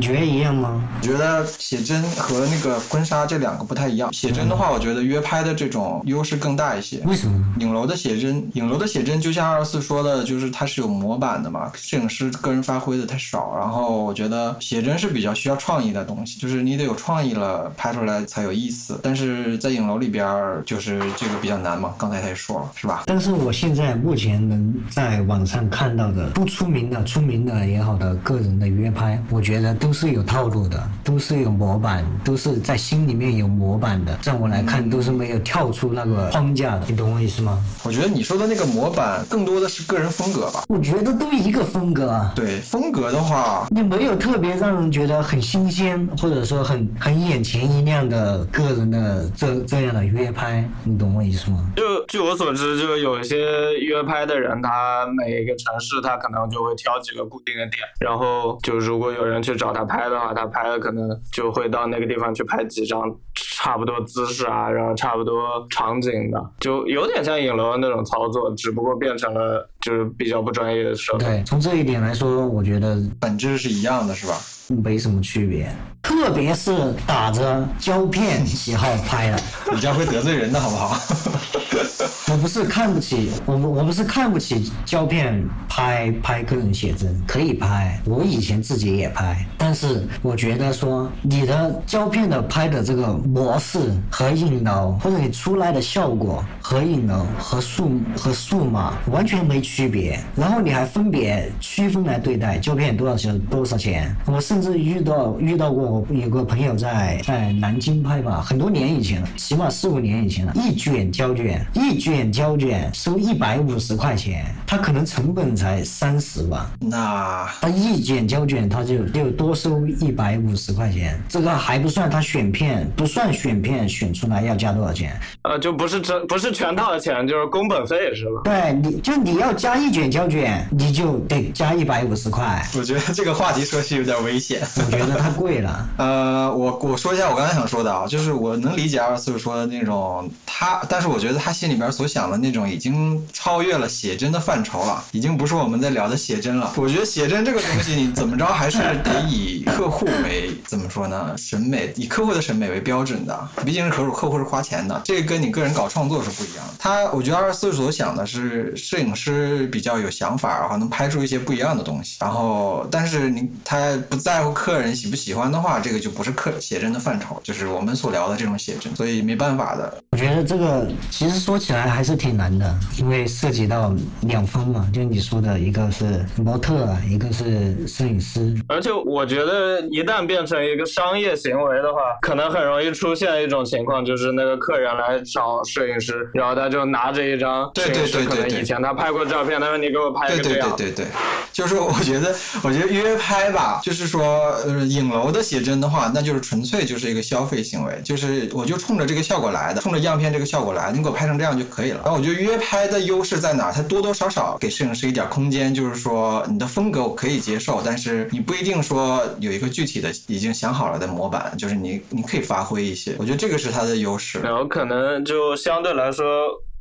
[0.00, 0.82] 觉得一样吗？
[1.00, 4.10] 我觉得写真和那个婚纱这两个不太一样。
[4.10, 6.98] 写真的话，我觉得约拍的这种优势更大一些。
[7.04, 7.44] 为什么？
[7.60, 13.54] 影楼的写真，影楼的写真就像二十四说的，就是它是有模板的嘛，摄影师个人发挥的太少。
[13.58, 18.98] 然后我觉得写真是比较需要创意的东西，就是你得有创意了，拍出来才有意思。
[19.02, 20.26] 但是在影楼里边，
[20.64, 21.92] 就是这个比较难嘛。
[21.98, 23.02] 刚才他也说了，是吧？
[23.04, 34.16] 但是我现在目前能在网上看到的不出名的、出名的也好的个人的约拍，我觉得都是有套路的，都是有模板，都是在心里面有模板的。
[34.22, 37.58] 在我来看，都是没有跳出那个框架的，你懂我意思吗？
[37.82, 40.62] 我觉得你说的那个模板更多的是个人风格吧。
[40.68, 42.24] 我觉得都一个风格。
[42.36, 51.58] 对，风格的话，你没有特别让人觉得很新鲜，或者说很很眼前一亮的个人的这这样的约拍，你懂我意思吗？
[51.74, 53.36] 就据我所知，就有一些
[53.80, 63.02] 约拍的人，他每一个城市他可能就会挑几个固定的点，然后就如果有人去找他拍的话，他拍的可能就会到那个地方去拍几张
[63.34, 71.24] 差不多姿势啊，然后差不多场景的，就有点像影楼的那种操作，只不过变成了就是比较不专业的设备。
[71.24, 74.34] 对，从这一点来说，我觉得本质是一样的，是吧？
[74.82, 75.70] 没什么区别，
[76.12, 79.42] 特别是打着胶片旗号拍的，
[79.72, 80.96] 你这样会得罪人的好不好？
[82.30, 93.78] 我不是看不起我们，我不是看不起胶片拍拍个人写真，可以拍，我以前自己也拍，但是我觉得说你的胶片的拍的这个模式
[94.10, 104.14] 和影楼，或者你出来的效果和影楼和数和数码完全没区别，然后你还分别区分来对待，胶片多少钱多少钱？
[104.26, 125.18] 我甚至遇到遇到过有个朋友在在南京拍吧，很多年以前了，起码四五年以前了，一卷胶卷一卷胶卷收一百五十块钱，他可能成本才三十吧，那他一卷胶卷他就就多收一百五十块钱，这个还不算他选片，不算选片选出来要加多少钱？
[125.42, 128.40] 呃，就不是这不是全套的钱，就是工本费是吧？
[128.44, 132.64] 对，你就你要加一卷胶卷，你就得加一百五十块。
[132.76, 134.60] 我觉得这个话题说起有点危险。
[134.76, 135.81] 我觉得太贵了。
[135.96, 146.72] 呃，我我说一下我刚才想说的啊，就是我能理解二四说的那种他，但是我觉得他心里边所想的那种已经超越了写真的范畴了，已经不是我们在聊的写真了。
[146.76, 151.36] 我觉得写真这个东西，你怎么着还是得以客户为怎么说呢？
[151.36, 156.74] 审美以客户的审美为标准的，毕竟是客户客户是花钱的，这个跟你个人搞创作是不一样的。
[156.78, 169.92] 他我觉得二十四所想的是摄影师比较有想法，然后能拍出一些不一样的东西，然后但是你他不在乎客人喜不喜欢的话，这个就不是客写真的范畴，就是我们所聊的这种写真，所以没办法的。
[170.10, 178.54] 我觉得这个其实说起来还是挺难的，因为涉及到两方嘛，就你说的一个是模特，一个是摄影师。
[178.68, 190.76] 而且我觉得一旦变成一个商业行为的话，可能很容易出现一种情况，就是那个客人来找摄影师，然后他就拿着一张对对对对对以前他拍过照片，他说你给我拍一个这样。
[190.76, 191.06] 对对对对，
[191.52, 202.00] 就是我觉得我觉得约拍吧，就是说呃影楼的写真的话，那就是纯粹就是一个消费行为，就是我就冲着这个效果来的，冲着样片这个效果来，你给我拍成这样就可以了。
[202.04, 203.70] 然后我觉得约拍的优势在哪？
[203.70, 214.40] 它多多少少给摄影师一点空间，就是说你的风格我可以接受，但是你不一定说有一个具体的已经想好了的模板，就是你你可以发挥一些，我觉得这个是它的优势。
[214.40, 216.24] 然后可能就相对来说。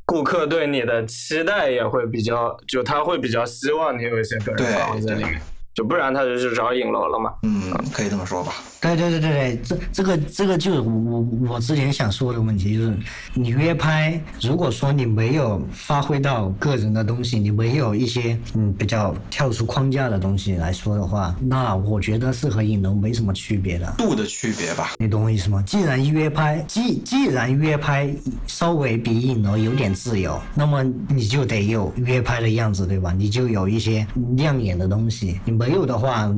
[0.03, 5.41] 顾客对你的期待也会比较，就他会比较希望你有一些个人发挥在里面，
[5.81, 7.33] 就不然他就去找影楼了嘛。
[7.41, 8.53] 嗯，可以这么说吧。
[8.79, 12.95] 对对对对对，这这个这个就是我我之前想说的问题，就是
[13.33, 23.91] 你约拍，如果说你没有发挥到个人的东西，你没有一些嗯比较跳出框架的东西来说的话，那我觉得是和影楼没什么区别的。
[23.97, 25.63] 度的区别吧，你懂我意思吗？
[25.65, 28.07] 既然约拍，既既然约拍
[28.45, 33.11] 稍微比影楼有点自由，那么你就得有约拍的样子，对吧？
[33.17, 34.05] 你就有一些
[34.35, 36.29] 亮眼的东西，你没有的话，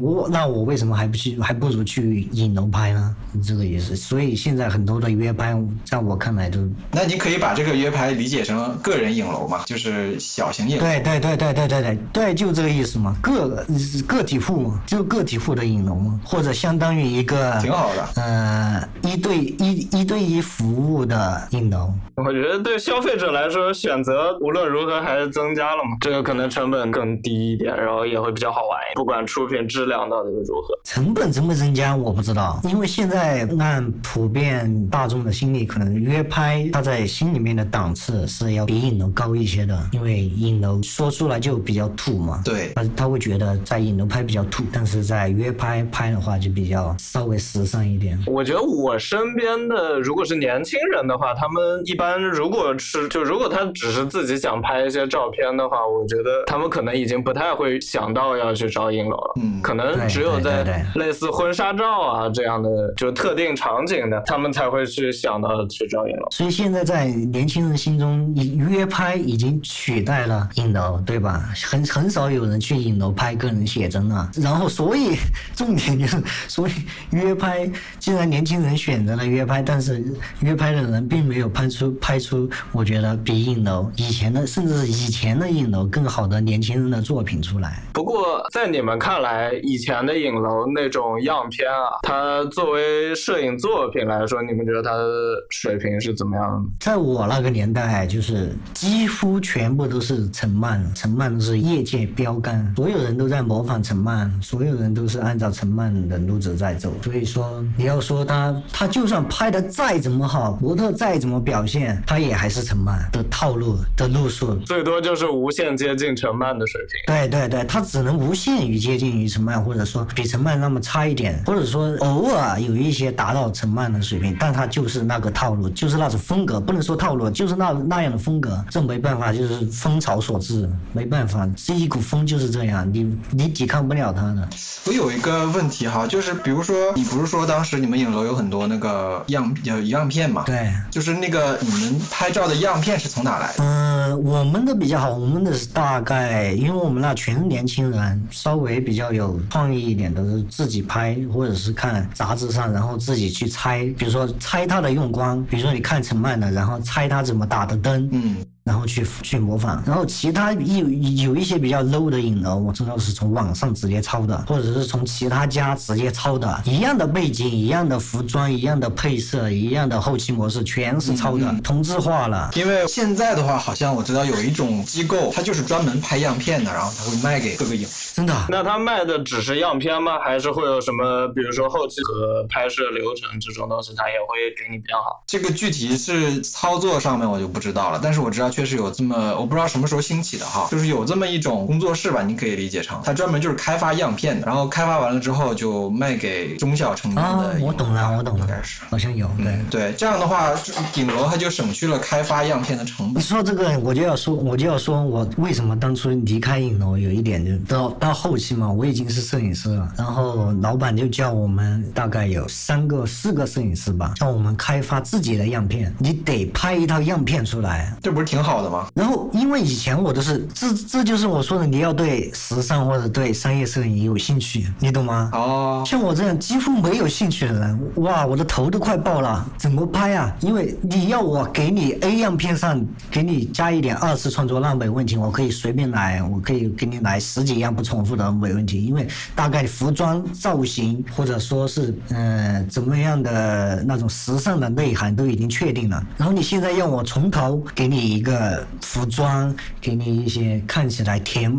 [0.00, 2.22] 我那我为什么还不去，还不如去。
[2.32, 3.14] 影楼拍呢，
[3.44, 6.58] 这个也是，所以现在很多的约拍，在我看来都。
[6.90, 10.82] 那你可以把这个约拍理解成个人影楼嘛，就是小型影楼。
[10.82, 13.64] 对对对对对对对对，就这个意思嘛，个
[14.06, 21.92] 个体户嘛，就个体户的影楼嘛，或者相当于一个挺好的，呃，一对一一对一服务的影楼。
[22.16, 30.78] 我觉得对消费者来说，选择无论如何还是增加了嘛，这个可能成本更低一点，然后也会比较好缓不管出品质量到底是如何。
[30.84, 42.40] 成本增不增加我不知道，因为现在按普遍大众的心理，可能约拍它在心里面的档次是要比影楼高一些的，因为影楼说出来就比较土嘛。
[42.44, 48.18] 对，他他会觉得在影楼拍比较土，但是在约拍拍的话就比较稍微时尚一点。
[48.26, 59.32] 我觉得我身边的如果是年轻人的话，他们一般如果是就如果他只是自己想拍一些照片的话，我觉得他们可能已经不太会想到要去找影楼了。
[59.36, 66.26] 嗯可能只有在类似婚纱照啊这样的就特定场景的，他们才会去想到去招影楼。
[66.30, 71.48] 所以现在在年轻人心中，以约拍已经取代了影楼，对吧？
[71.64, 74.30] 很很少有人去影楼拍个人写真了。
[74.36, 75.16] 然后，所以
[75.54, 76.72] 重点就是，所以
[77.10, 80.04] 约拍，既然年轻人选择了约拍，但是
[80.40, 87.82] 约拍的人并没有拍出拍出，我觉得比影楼以前的，甚至是以前的影楼更好的年轻人的作品出来。
[87.92, 95.06] 不过在你们看来，以前的影楼那种样片啊，它作为摄影作品来说，你们觉得它的
[95.48, 96.70] 水平是怎么样的？
[96.78, 106.92] 在我那个年代，就是几乎全部都是陈漫，陈曼是业界标杆，所有人都在模仿陈漫，所有人都是按照陈漫的路子在走。
[107.02, 114.54] 所以说，你要说他，他就算拍的再怎么好，模特再怎么表现，他也还是陈漫的套路的路数。
[114.56, 117.00] 最多就是无限接近陈漫的水平。
[117.06, 134.48] 对对对，他只能无限于接近于陈曼，或者说比陈曼那么差一点，或者说偶尔有一些达到陈曼的水平，但他就是那个套路，就是那种风格，不能说套路，就是那那样的风格，这没办法，就是风潮所致，没办法，这一股风就是这样，你你抵抗不了他的。
[134.86, 140.44] 我有一个问题哈，就是比如说，你不是说当时你们影楼有很多那个样有样片嘛？
[140.46, 140.72] 对。
[140.90, 143.64] 就是那个你们拍照的样片是从哪来的？
[143.64, 172.50] 嗯、我们的比较好，我们的是大概，因为我们那全是年轻人，稍微比较有创意一点的，是自己拍，或者是看杂志上，然后自己去猜，比如说猜它的用光，比如说你看陈漫的，然后猜他怎么打的灯，嗯，然后去去模仿，然后其他有有一些比较 low 的影楼，我知道是从网上直接抄的，或者是从其他家直接抄的，一样的背景、一样的服装、一样的配色、一样的后期模式，全是抄的，同质化了。
[172.54, 177.86] 因为现在的话，好像我知道有一种机构，它就是专门拍样片的，然后它会卖给各个影。
[178.14, 180.18] 真的，那他卖的只是样片吗？
[180.20, 185.24] 还是会有什么，比如说后期和拍摄流程这种东西，他也会给你编好？
[185.26, 199.58] 这个具体是操作上面我就不知道了，但是我知道确实有这么，我不知道什么时候兴起的哈，就是有这么一种工作室吧，你可以理解成，它专门就是开发样片的，然后开发完了之后就卖给中小成年啊的，影我懂了，我懂了应该是。，好像有，对。
[199.70, 200.52] 对，这样的话，
[200.92, 203.22] 顶楼它就省去了开发样片的成本你本。
[203.22, 217.94] 说这个，我就要说，我就要说，我为什么当初离开影楼，有一点就到到后期嘛，我已经是摄影师了，然后老板就叫我们大概有三个、四个摄影师吧，让我们开发自己的样片，你得拍一套样片出来。
[218.02, 218.86] 这不是挺好的吗？
[218.94, 225.30] 然后，因为以前我都是这，这就是我说的，你要对时尚或者对商业摄影有兴趣，你懂吗？
[225.32, 230.34] 哦，像我这样几乎没有兴趣的人，哇，我的头都快爆了，怎么拍啊？
[230.40, 238.84] 因为你要我给你 A 样片上给你加一点二次创作，那没问题，我可以随便来，我可以给你来十几样不重复的，没问题。
[238.84, 248.31] 因为大概服装造型或者说是呃怎么样的那种时尚的内涵都已经确定了，然后你现在要我从头给你一个
[248.80, 251.52] 服装，给你一些看起来甜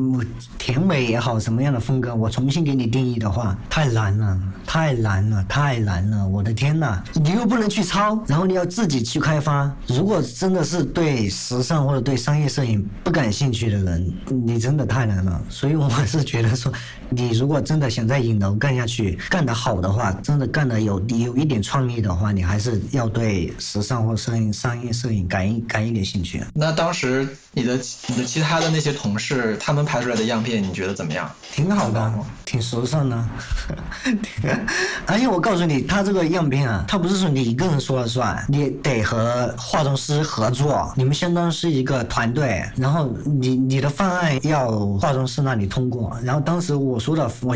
[0.58, 6.28] 甜美也好，什么样的风格，我重新给你定义的话，太难了，太难了，太难了！
[6.28, 9.72] 我的天呐，你又不能去抄，然后你要自己去开发。
[9.88, 15.42] 如果真的是对时尚或者对商业摄影不感兴趣的人，你真的太难了。
[15.50, 16.72] 所以我是觉得说，
[17.10, 26.44] 你如果真的想在影楼干下去，干得好的话，真的干得有你有一点创意的话，你还是要对时尚或摄影、商业摄影感感一点兴趣。
[26.64, 31.30] 那当时你的你的其他的那些同事，他们拍出来的样片，你觉得怎么样？
[31.52, 32.14] 挺好的，
[32.46, 33.26] 挺时尚的。
[35.06, 42.64] 而且我告诉你，他这个样片啊，他不是说你一个人说了算，你得和化妆师合作，你们相当是一个团队。
[42.78, 47.54] 然后你你的方案要化妆师那里通过，然后当时我说的我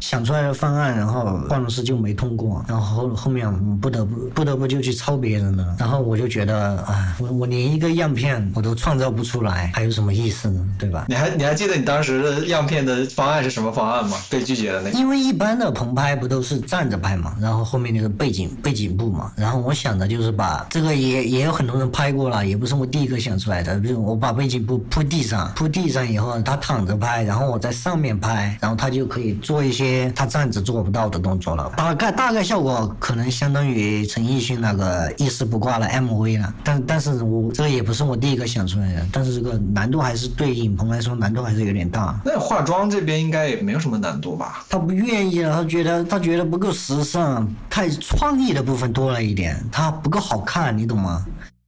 [0.00, 5.76] 想出来的方案，然后化妆师就没通过，然后后后面不得不不得不就去抄别人了。
[5.78, 10.64] 然后我就觉得，哎，我我连一个样片案我都创造不出来，还有什么意思呢？
[10.78, 11.06] 对吧？
[11.08, 14.16] 你还你还记得你当时的样片的方案是什么方案吗？
[14.30, 14.98] 被拒绝的那个？
[14.98, 42.18] 因为一般的棚拍不都是站着拍嘛，然后后面那个背景背景布嘛，然后我想的就是把这个也也有很多人拍过了，也不是我第一个想出来的，比如我把背景布铺地上，铺地上以后他躺着拍，然后我在上面拍，然后他就可以做一些他站着做不到的动作了，大概大概效果可能相当于陈奕迅那个一丝不挂的 MV 了，但但是我这个也不是我第一个想出来的，但是这个难度还是对影棚来说难度还是有点大。
[42.24, 44.64] 那化妆这边应该也没有什么难度吧？
[44.68, 51.24] 他不愿意了，他觉得他觉得不够时尚，太创意的部分多了一点，他不够好看，你懂吗？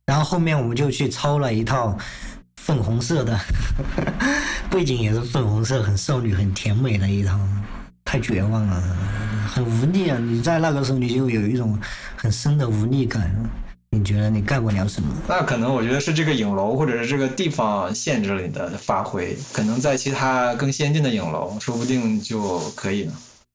[0.07, 1.97] 然后后面我们就去抄了一套
[2.57, 3.39] 粉红色的，
[4.71, 7.39] 背景也是粉红色，很少女、很甜美的一套，
[8.05, 8.83] 太绝望了，
[9.47, 10.19] 很无力啊！
[10.19, 11.79] 你在那个时候你就有一种
[12.17, 13.31] 很深的无力感，
[13.91, 15.09] 你觉得你干不了什么？
[15.29, 23.13] 那可能我觉得是这个影楼或者是这个地方限制了你的发挥，可能在其他更先进的影楼，说不定就可以了。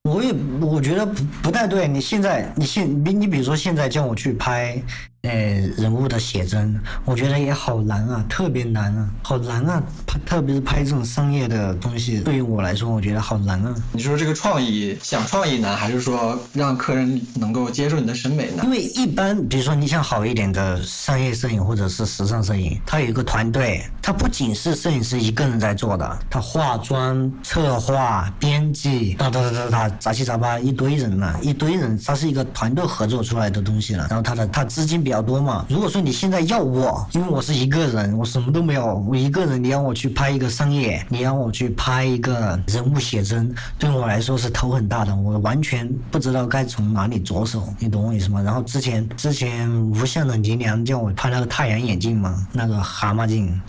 [0.10, 1.88] 我也我觉得不不太对。
[1.88, 4.82] 你现在你现你你比如说现在叫我去拍。
[5.24, 5.32] 呃，
[5.78, 9.82] 人物的写真，我觉得也好难啊，特别难啊，好难啊！
[10.06, 13.74] 拍，特别是拍这种商业的东西，对于我来说，我觉得好难啊。
[13.94, 18.66] 你说这个创意，想创意难，还是说让客人能够接受你的审美难？
[18.66, 34.08] 因为一般，比如说你想好一点的商业摄影或者是时尚摄影，它有一个团队，它不仅是摄影师一个人在做的，他化妆、策划、编辑，哒哒哒哒哒，杂七杂八一堆人呢，一堆人，它是一个团队合作出来的东西了。
[34.10, 35.13] 然后他的他资金比。
[35.14, 35.64] 比较多嘛？
[35.70, 48.42] 如果说你现在要我，因为我是一个人，我什么都没有，我一个人，你让我去拍一个商业，你让我去拍一个人物写真，对我来说是头很大的，我完全不知道该从哪里着手，你懂我意思吗？
[48.42, 53.62] 然后之前之前无相的倪娘叫我拍那个太阳眼镜嘛，那个蛤蟆镜。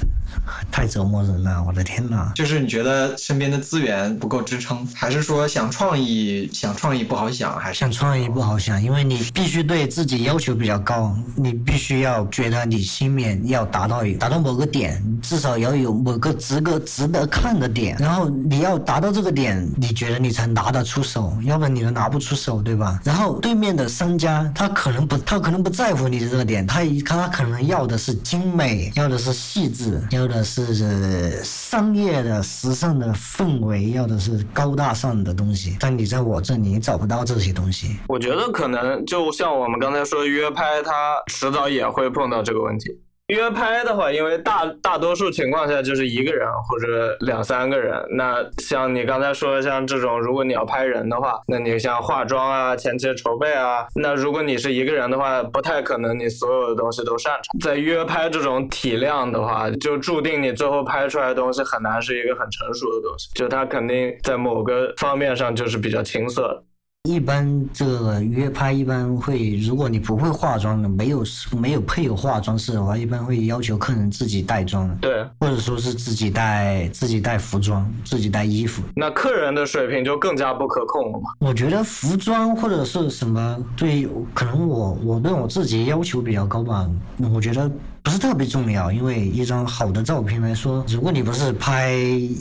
[0.70, 2.32] 太折磨人了，我的天呐！
[2.34, 8.82] 就是你觉得身边的资源不够支撑，还是说想创意想创意不好想，还是想创意不好想？
[8.82, 23.00] 因为你必须对自己要求比较高，你必须要觉得你心里面要达到达到某个点，至少要有某个值个值得看的点，然后你要达到这个点，你觉得你才拿得出手，要不然你都拿不出手，对吧？
[23.04, 30.23] 然后对面的商家他可能不他可能不在乎你的这个点，他他可能要的是精美，要的是细致，要。
[30.24, 35.76] 要的是商业的、时尚的氛围，要的是高大上的东西。
[35.78, 37.98] 但你在我这里，找不到这些东西。
[38.08, 42.98] 我觉得可能就像我们刚才说约拍，他迟早也会碰到这个问题。
[43.28, 48.04] 约拍的话，因为大大多数情况下就是一个人或者两三个人。
[48.10, 57.58] 那像你刚才说，像这种，如果你要拍人的话，那你像化妆啊、前期筹备啊，那如果你是一个人的话，不太可能你所有的东西都擅长。
[57.60, 66.62] 在约拍这种体量的话，就注定你最后拍出来的东西很难是一个很成熟的东西，就它肯定在某个方面上就是比较青涩的。
[67.06, 71.22] 一般这个约拍一般会，如果你不会化妆的，没有
[71.54, 78.82] 没有配有化妆师的话，一般会要求客人自己带妆，对，或者说是自己带自己带服装，自己带衣服。
[78.96, 81.30] 那客人的水平就更加不可控了嘛？
[81.40, 86.88] 我觉得服装或者是什么，对，可能我我对我自己要求比较高吧，
[87.34, 87.70] 我觉得。
[88.04, 91.98] 不是特别重要，因为一张好的照片来说，如果你不是拍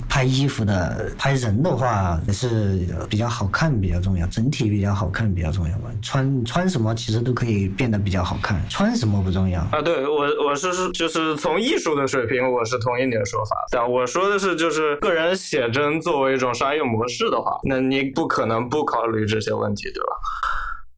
[0.10, 5.90] 拍衣服的，拍人的话，也是比较好看比较重要，整体比较好看比较重要吧。
[6.02, 9.82] 穿穿什么其实都可以变得比较好看，穿什么不重要啊。
[9.82, 20.14] 对我我是是就是从艺术的水平，我是同意你的说法，但我说的是就是个人写真作为一种商业模式的话，那你不可能不考虑这些问题，对吧？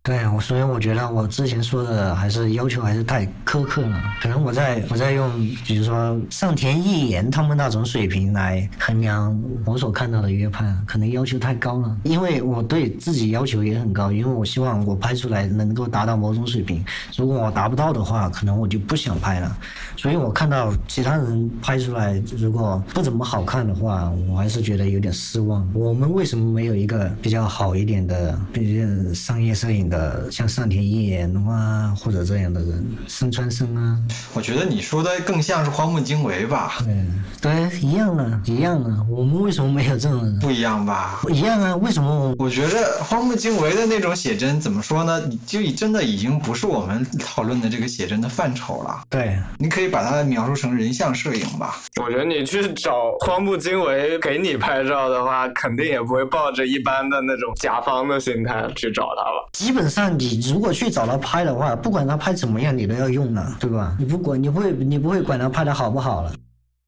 [0.06, 4.04] 对，我所以我觉得我之前说的还是要求还是太苛刻了。
[4.22, 5.28] 可能我在我在用，
[5.66, 9.36] 比如说上田一言他们那种水平来衡量
[9.66, 11.98] 我所看到的约拍，可能要求太高了。
[12.04, 16.86] 因为我对自己要求也很高，因为我希望我拍出来能够达到某种水平。
[17.18, 19.58] 如果我达不到的话，可能我就不想拍了。
[19.98, 25.68] 所以我看到其他人拍出来如果不怎么好看的话，我还是觉得有点失望。
[25.74, 29.95] 我们为什么没有一个比较好一点的，毕竟商业摄影的？
[29.96, 33.98] 呃，像上田一彦啊，或者这样的人，森川生啊，
[34.34, 36.74] 我觉得你说的更像是荒木经惟吧？
[37.42, 39.06] 对，对，一样的，一样啊。
[39.10, 40.38] 我们为什么没有这种人？
[40.40, 41.22] 不一样吧？
[41.30, 42.36] 一样啊，为什么？
[42.38, 45.22] 我觉得荒木经惟的那种写真怎么说呢？
[45.30, 49.02] 你就真的已经不是我们讨论的这个写真的范畴了。
[49.10, 51.78] 对，你可以把它描述成人像摄影吧。
[52.04, 59.50] 我觉得你去找荒木经惟给你拍照的话，肯定也不会抱着一般的那种甲方的心态去找他吧。
[59.54, 59.85] 基本。
[59.86, 63.96] 本上你如果去找他拍的话，不管他拍怎么样，你都要用了，对吧？
[64.00, 66.34] 你不管，你不会，你不会管他拍的好不好了。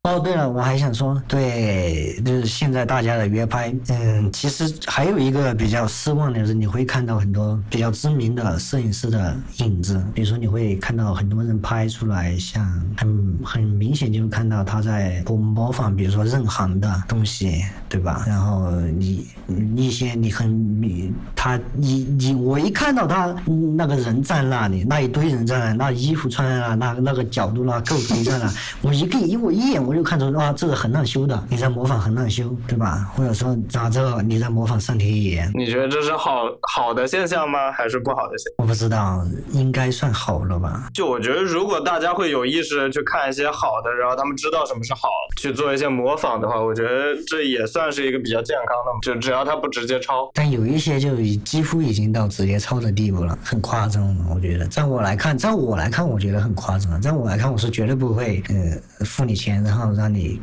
[0.08, 18.24] 哦，对了，我还想说，对，就是现在大家的约拍，嗯，其实还有一个比较失望的是，你会看到很多比较知名的摄影师的影子，比如说你会看到很多人拍出来，像很很明显就看到他在模模仿，比如说任航的东西，对吧？
[18.26, 19.28] 然后你
[19.76, 23.36] 一些你很你他你你我一看到他
[23.76, 28.50] 那个人站那里，那一堆人在那，那衣服穿在那，那那个角度那构图在那，
[28.82, 29.97] 我一个一我一眼我。
[29.98, 33.12] 就看出啊，这个横浪修的，你在模仿横浪修，对吧？
[33.16, 35.50] 或者说咋着你在模仿上田野。
[35.56, 37.72] 你觉得这是好好的现象吗？
[37.72, 38.54] 还是不好的现？
[38.60, 40.88] 我不知道，应该算好了吧？
[40.94, 48.92] 就我觉得，如果大家会有意识去看一些好的，然后他们知道什么是好，去做一些模仿的话，我觉得这也算是一个比较健康的。
[49.02, 50.30] 就只要他不直接抄。
[50.36, 54.16] 但有一些就已几乎已经到直接抄的地步了，很夸张。
[54.30, 57.02] 我觉得，在我来看，在我来看，我觉得很夸张。
[57.02, 59.77] 在我来看，我是绝对不会呃付你钱，然后。
[59.78, 60.42] 好，让你。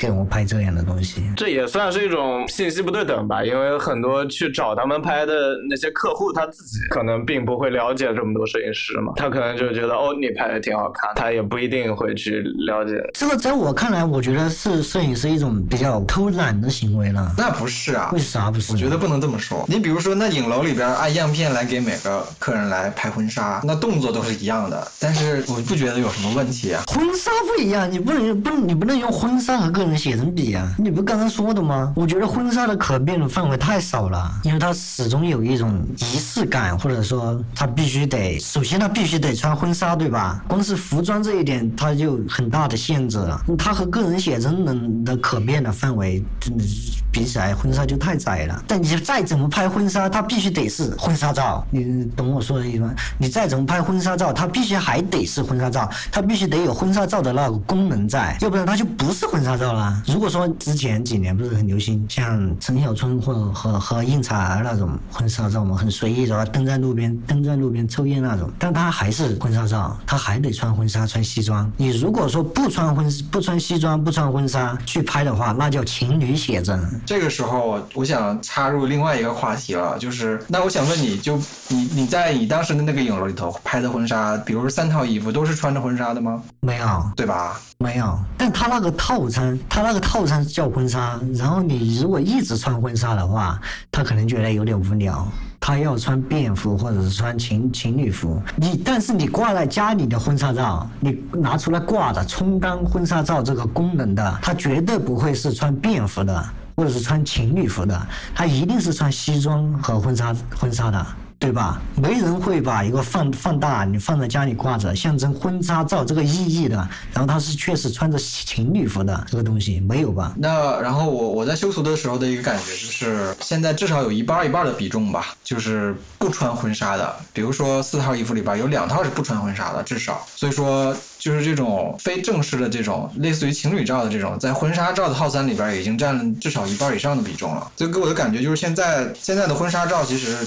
[0.00, 3.44] 给我拍这样的东西，这也算是一种信息不对等吧？
[3.44, 12.98] 因为很多去找他们拍的那些客户，他自己可能并不会了解这么多摄影师嘛，他可能就觉得哦，你拍的挺好看，他也不一定会去了解。
[13.12, 17.34] 这个在我看来，我觉得是摄影师一种比较偷懒的行为了。
[17.36, 18.08] 那不是啊？
[18.14, 18.72] 为啥不是？
[18.72, 19.66] 我觉得不能这么说。
[19.68, 26.84] 你比如说，那影楼里边按样片来给每个客人来拍婚纱，那动作都是一样的，但是我不觉得有什么问题啊。
[26.86, 29.89] 婚纱不一样，你不能不你不能用婚纱和个人。
[29.96, 31.92] 写真比啊，你不刚刚说的吗？
[31.96, 40.42] 我觉得婚纱的可变的范围太少了，因为它始终有一种仪式感，或者说它必须得，首先它必须得穿婚纱，对吧？
[40.48, 43.40] 光是服装这一点，它就很大的限制了。
[43.58, 48.62] 它和个人写真能的可变的范围，真的是比起来，婚纱就太窄了。
[48.66, 52.94] 但你再怎么拍婚纱，它必须得是婚纱照，你懂我说的意思吗？
[53.18, 60.02] 你再怎么拍婚纱照，它必须还得是婚纱照，它必须得有婚纱照的那个功能在，要不然它就不是婚纱照了。
[60.06, 66.44] 如果说之前几年不是很流行，像陈小春或者和和应采儿那种婚纱照嘛，很随意是吧？
[66.44, 71.70] 蹲在路边，蹲在路边抽烟那种，但他还是婚纱照，他还得穿婚纱穿西装。
[71.76, 76.80] 你如果说不穿婚不穿西装不穿婚纱去拍的话，那叫情侣写真。
[77.04, 81.36] 这个时候我想插入另外一个话题了，就是那我想问你就
[81.68, 86.42] 你你在你当时的那个影楼里头拍的婚纱，比如说三套衣服都是穿着婚纱的吗？
[86.60, 87.60] 没有，对吧？
[87.78, 93.58] 没有，但他那个套餐，他那个套餐叫婚纱，然后你如果一直穿婚纱的话，
[93.90, 95.26] 他可能觉得有点无聊，
[95.58, 98.40] 他要穿便服或者是穿情情侣服。
[98.56, 106.44] 你但是你挂在家里的婚纱照，你拿出来挂着充当婚纱照这个功能的，他绝对不会是穿便服的，
[106.80, 111.06] 或者是穿情侣服的，他一定是穿西装和婚纱婚纱的。
[111.40, 111.80] 对吧？
[111.96, 116.76] 没人会把一个放放大，你放在家里挂着，象征婚纱照这个意义的。
[117.14, 120.34] 然后他是确实穿着情侣服的这个东西，没有吧？
[120.36, 127.16] 那然后我我在修图的时候的一个感觉就是，现在至少有一半一半的比重吧，就是不穿婚纱的。
[127.32, 130.26] 比如说四套衣服里边有两套是不穿婚纱的，至少。
[130.36, 137.72] 所以说就是这种非正式的这种类似于情侣照的这种，在婚纱照的套餐里边已经占了至少一半以上的比重了。
[137.78, 140.46] 所以给我的感觉就是现在现在的婚纱照其实。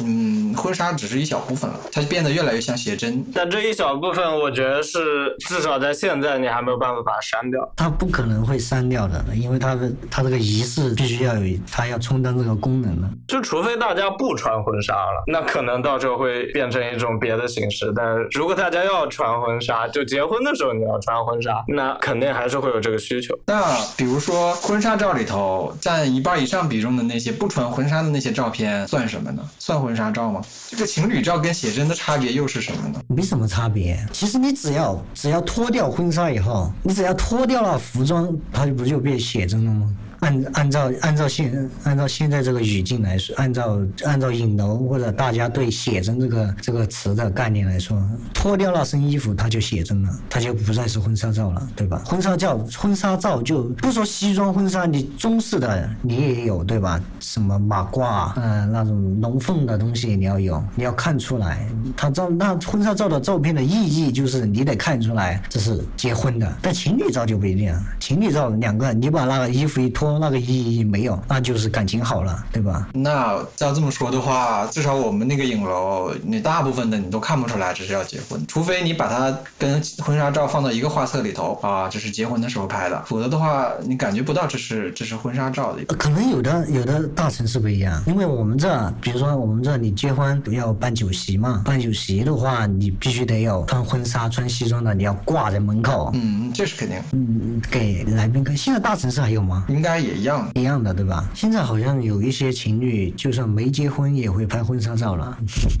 [0.00, 3.24] 嗯，婚纱只是一小部分了，它变得越来越像写真。
[3.34, 7.72] 但这一小部分，我觉得是至少在现在你还没有办法把它删掉。
[7.76, 13.08] 它不可能会删掉的，因为它的它这个仪式必须要有，它要充当这个功能的。
[13.28, 17.92] 就除非大家不穿婚纱了，那可能到时候会变成一种别的形式。
[17.94, 23.38] 但如果大家要穿婚纱，就结婚的时候你要穿婚纱，那肯定还是会有这个需求。
[23.46, 23.62] 那
[23.96, 29.42] 比如说婚纱照里头占一半以上比重的那些不穿婚纱的那些照片算什么呢？
[29.58, 29.71] 算。
[29.80, 30.40] 婚纱照吗？
[30.68, 33.00] 这个情侣照跟写真的差别又是什么呢？
[33.08, 34.04] 没什么差别。
[34.12, 39.94] 其实你只要只要脱掉婚纱以后，你只要脱掉了服装，它就不就变写真了吗？
[40.22, 48.00] 按按照按照现按照现在这个语境来说，按照按照影楼或者大家对写真这个这个词的概念来说，
[48.32, 52.00] 脱掉那身衣服，它就写真了，它就不再是婚纱照了，对吧？
[52.06, 57.00] 婚纱照婚纱照就不说西装婚纱，你中式的你也有，对吧？
[57.18, 61.66] 什么马褂，嗯，那种龙凤的东西你要有，你要看出来，
[61.96, 70.11] 他照那婚纱照的照片的意义就是你得看出来这是结婚的，但情侣照就不一定了，情侣照两个你把那个衣服一脱。
[70.12, 72.88] 说那个意义没有，那就是感情好了，对吧？
[72.92, 85.82] 那照这么说的话，至少我们那个影楼，你大部分的你都看不出来这是要结婚，除非你把它跟婚纱照放到一个画册里头啊，这是结婚的时候拍的，否则的话你感觉不到这是这是婚纱照的。
[85.96, 96.10] 可能有的有的大城市不一样，因为我们这，比如说我们这你结婚要办酒席嘛，办酒席的话你必须得有穿婚纱穿西装的，你要挂在门口。
[96.12, 96.98] 嗯，这是肯定。
[97.12, 98.54] 嗯，给来宾看。
[98.54, 99.64] 现在大城市还有吗？
[99.68, 101.24] 应该也一样，一样的对吧？
[101.34, 105.36] 现在好像有一些情侣就算没结婚也会拍婚纱照了，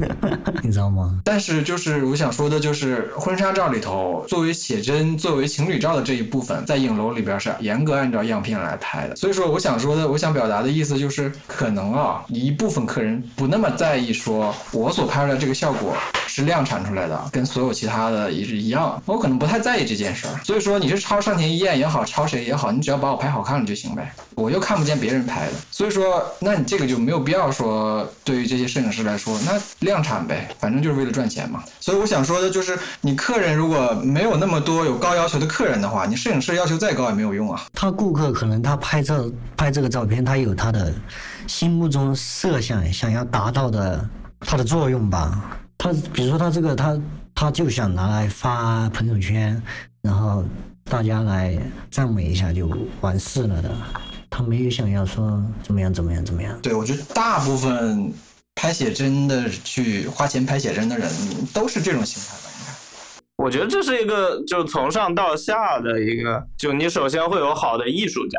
[0.62, 1.20] 你知道吗？
[1.24, 9.16] 但是就是我想说的就是婚纱照里头作为写真、作为情侣照的这一部分，在影楼里边是严格按照样片来拍的。
[9.16, 15.94] 所以说我想说的，我想表达的意思就是，可能啊一部分客人不那么在意说我所拍出来这个效果
[16.26, 20.40] 是量产出来的，跟所有其他的也是一样，我可能不太在意这件事儿。
[20.44, 24.11] 所以说你是抄上田一彦也好，抄谁也好，你只要把我拍好看了就行呗。
[24.34, 31.62] 我又看不见别人拍的，所以说那你这个就没有必要说对于这些摄影师来说，那量产呗，反正就是为了赚钱嘛。
[31.80, 37.62] 所以我想说的就是，你客人如果没有那么多有高要求的客人的话，你摄影师要求再高也没有用啊。
[37.74, 40.92] 他顾客可能他拍照拍这个照片，他有他的
[41.46, 44.08] 心目中设想想要达到的
[44.40, 45.58] 他的作用吧。
[45.76, 46.98] 他比如说他这个他
[47.34, 49.62] 他就想拿来发朋友圈，
[50.00, 50.42] 然后。
[50.84, 51.58] 大家来
[51.90, 52.68] 赞美一下就
[53.00, 53.70] 完事了的，
[54.28, 56.58] 他没有想要说怎么样怎么样怎么样。
[56.60, 58.12] 对，我觉得大部分
[58.54, 61.08] 拍写真的去花钱拍写真的人
[61.54, 62.72] 都是这种心态吧，应该。
[63.44, 68.38] 我觉得这是一个就从上到下的一个，就你首先会有好的艺术家，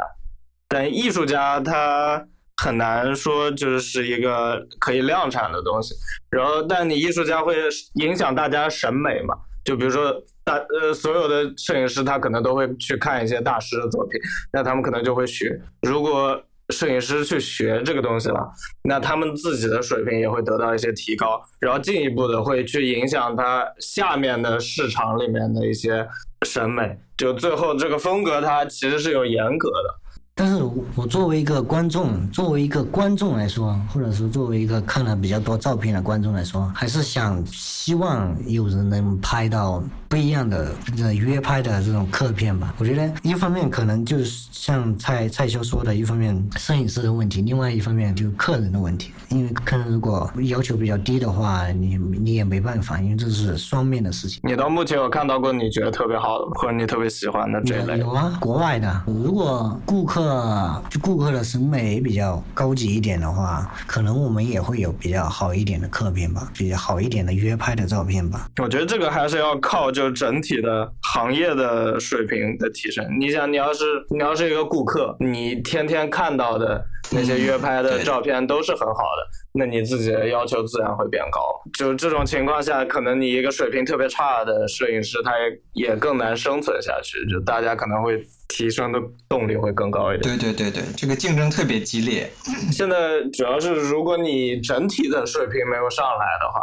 [0.67, 2.23] 但艺术家他
[2.57, 5.95] 很难说就是一个可以量产的东西，
[6.29, 7.55] 然后但你艺术家会
[7.95, 9.33] 影响大家审美嘛。
[9.64, 10.11] 就比如说
[10.43, 14.20] 大呃，所有的摄影师他可能都会去看一些大师的作品，
[14.51, 15.59] 那他们可能就会学。
[15.82, 18.39] 如果摄影师去学这个东西了，
[18.84, 26.07] 那他们自己的水平也会得到一些提高，然后进一步的会去影响他下面的市场里面的一些
[26.45, 26.97] 审美。
[27.18, 30.03] 就最后这个风格，它其实是有严格的。
[30.36, 30.63] 但是
[30.95, 39.84] 我作为一个观众，作为一个观众来说，或者是作为一个看了比较多照片的观众来说，还是想希望有人能拍到
[40.14, 42.72] 不一样的这约拍的这种客片吧。
[42.78, 49.11] 我觉得一方面可能就是像蔡蔡修说的，一方面摄影师的问题，另外一方面就是客人的问题。
[49.30, 54.39] 因为客人如果要求比较低的话，你你也没办法，因为这是双面的事情。
[54.43, 57.97] 你到目前有看到过你觉得特别好的，或者你特别喜欢的这类？
[57.97, 59.01] 有啊，国外的。
[59.07, 60.22] 如果顾客。
[60.24, 68.47] 呃，就顾客的审美比较高级一点的话，可能我们也会有比较好一点的客片吧，比较好一点的约拍的照片吧。
[68.61, 73.06] 我觉得这个还是要靠就整体的行业的水平的提升。
[73.20, 81.41] 你想，你要是你要是一个顾客，你天天看到的那些约拍的照片都是很好的，那你自己的要求自然会变高。
[81.78, 87.18] 就这种情况下，可能你一个水平特别差的摄影师，他也也更难生存下去。
[87.32, 88.24] 就大家可能会。
[88.49, 90.22] 提升的动力会更高一点。
[90.22, 92.30] 对对对对，这个竞争特别激烈。
[92.72, 96.62] 现在主要是，如果你整体的水平没有上来的话。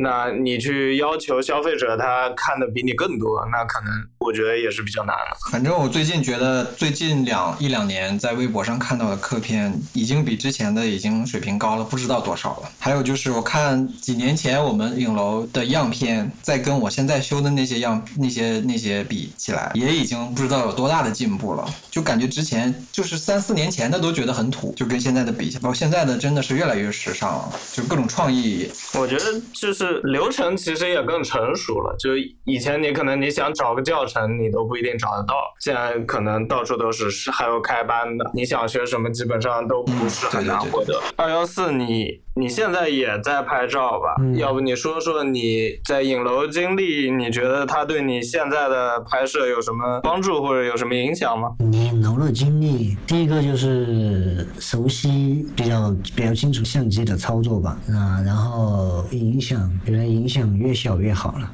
[0.00, 5.36] 那你去要求消费者他看的比你更多，那可能我觉得也是比较难的。
[5.50, 12.70] 反正我最近觉得，最近两一两年在微博上看到的客片，已经比之前的已经水平高了不知道多少了。
[12.78, 21.68] 还有就是我看几年前我们影楼的样片，在跟我现在修的那些样那些那些比起来，也已经不知道有多大的进步了。
[21.90, 28.70] 就感觉之前就是三四年前的都觉得很土，就跟现在的比，包括现在的真的是越来越时尚了，就各种创意。
[28.94, 29.82] 我觉得就是。
[29.82, 32.10] 是流程其实也更成熟了，就
[32.44, 41.00] 以前你可能你想找个教程你都不一定找得到，现在可能到处都是是还有开班的，你想学什么基本上都不是很难获得。
[41.16, 44.14] 二幺四你你现在也在拍照吧？
[44.36, 51.48] 要不你说说你在影楼经历，你觉得它对你现在的拍摄有什么帮助或者有什么影响吗？
[51.72, 59.62] 影楼的经历，第一个就是熟悉比较比较清楚相机的操作吧，啊，然后影响。
[59.86, 61.50] 原来影响越小越好了。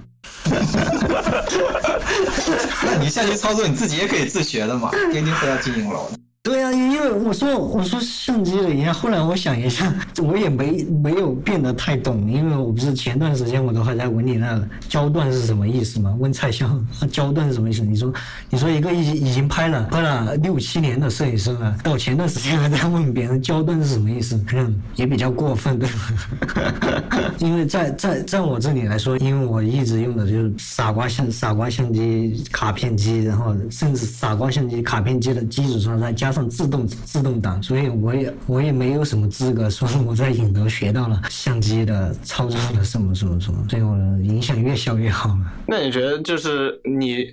[2.84, 6.10] 那你下去操作你自己也可以自学的嘛，天天都要经营楼。
[6.48, 9.92] 对呀，因为我说我说相机的影响，后来我想一下，
[10.22, 16.16] 我也没没有变得太懂，因为我不是前段时间我都还在问你那个焦段是什么意思吗？
[16.18, 16.66] 问蔡潇
[17.12, 17.82] 焦段是什么意思？
[17.82, 18.10] 你说
[18.48, 27.12] 你说一个已已经拍了拍了六七年的摄影师了，到前段时间还在问别人焦段是什么意思，可能也比较过分，对吧？
[27.40, 36.37] 因为在在在我这里来说，因为我一直用的就是傻瓜相傻瓜相机卡片机，然后甚至傻瓜相机卡片机的基础上再加上。
[36.38, 45.36] 放自动自动挡，所以我也我也没有什么资格说我在影楼学到了相机的操作的什么什么什么，所以我影响越小越好。
[45.66, 47.26] 那你觉得就是你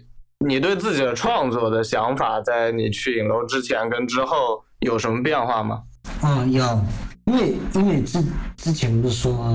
[0.47, 5.83] 你对自己的创作的想法，在你去影楼之前跟之后有什么变化吗？
[6.21, 6.81] 啊，有，
[7.25, 8.23] 因为因为之
[8.57, 9.53] 之前不是说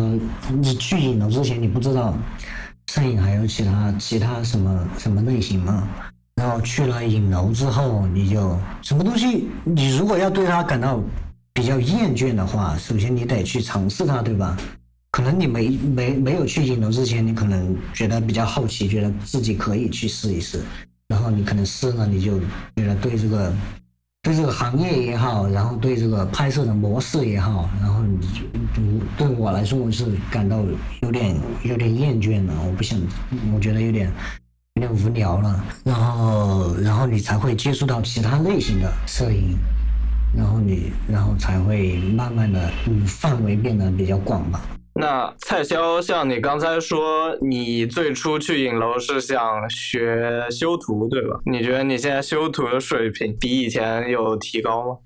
[0.60, 2.16] 你去影楼之前你不知道
[2.86, 5.88] 摄影还有其他其他什么什么类型吗？
[6.40, 10.98] 然后去了影楼之后，你就什么东西，你如果要对它感到
[11.52, 14.56] 比较厌倦的话，首先你得去尝试它，对吧？
[15.10, 20.62] 可能你没没没有去影楼之前，你可能觉得比较好奇，觉得自己可以去试一试，
[21.08, 22.40] 然后你可能试了，你就
[22.74, 23.52] 觉得对这个
[24.22, 30.64] 对这个行业也好，然后对这个拍摄的模式也好，然后你就对我来说，我是感到
[31.02, 32.98] 有点有点厌倦了，我不想，
[33.54, 34.10] 我觉得有点
[34.74, 39.58] 有点无聊了，然后然后你才会接触到其他类型的摄影。
[40.32, 44.62] 然后你，然后才会慢慢的，嗯，范围变得比较广吧。
[44.94, 51.40] 那蔡潇，像你刚才说，你最初去影楼是想学修图，对吧？
[51.44, 54.96] 你觉得你现在修图的水平比以前有提高吗？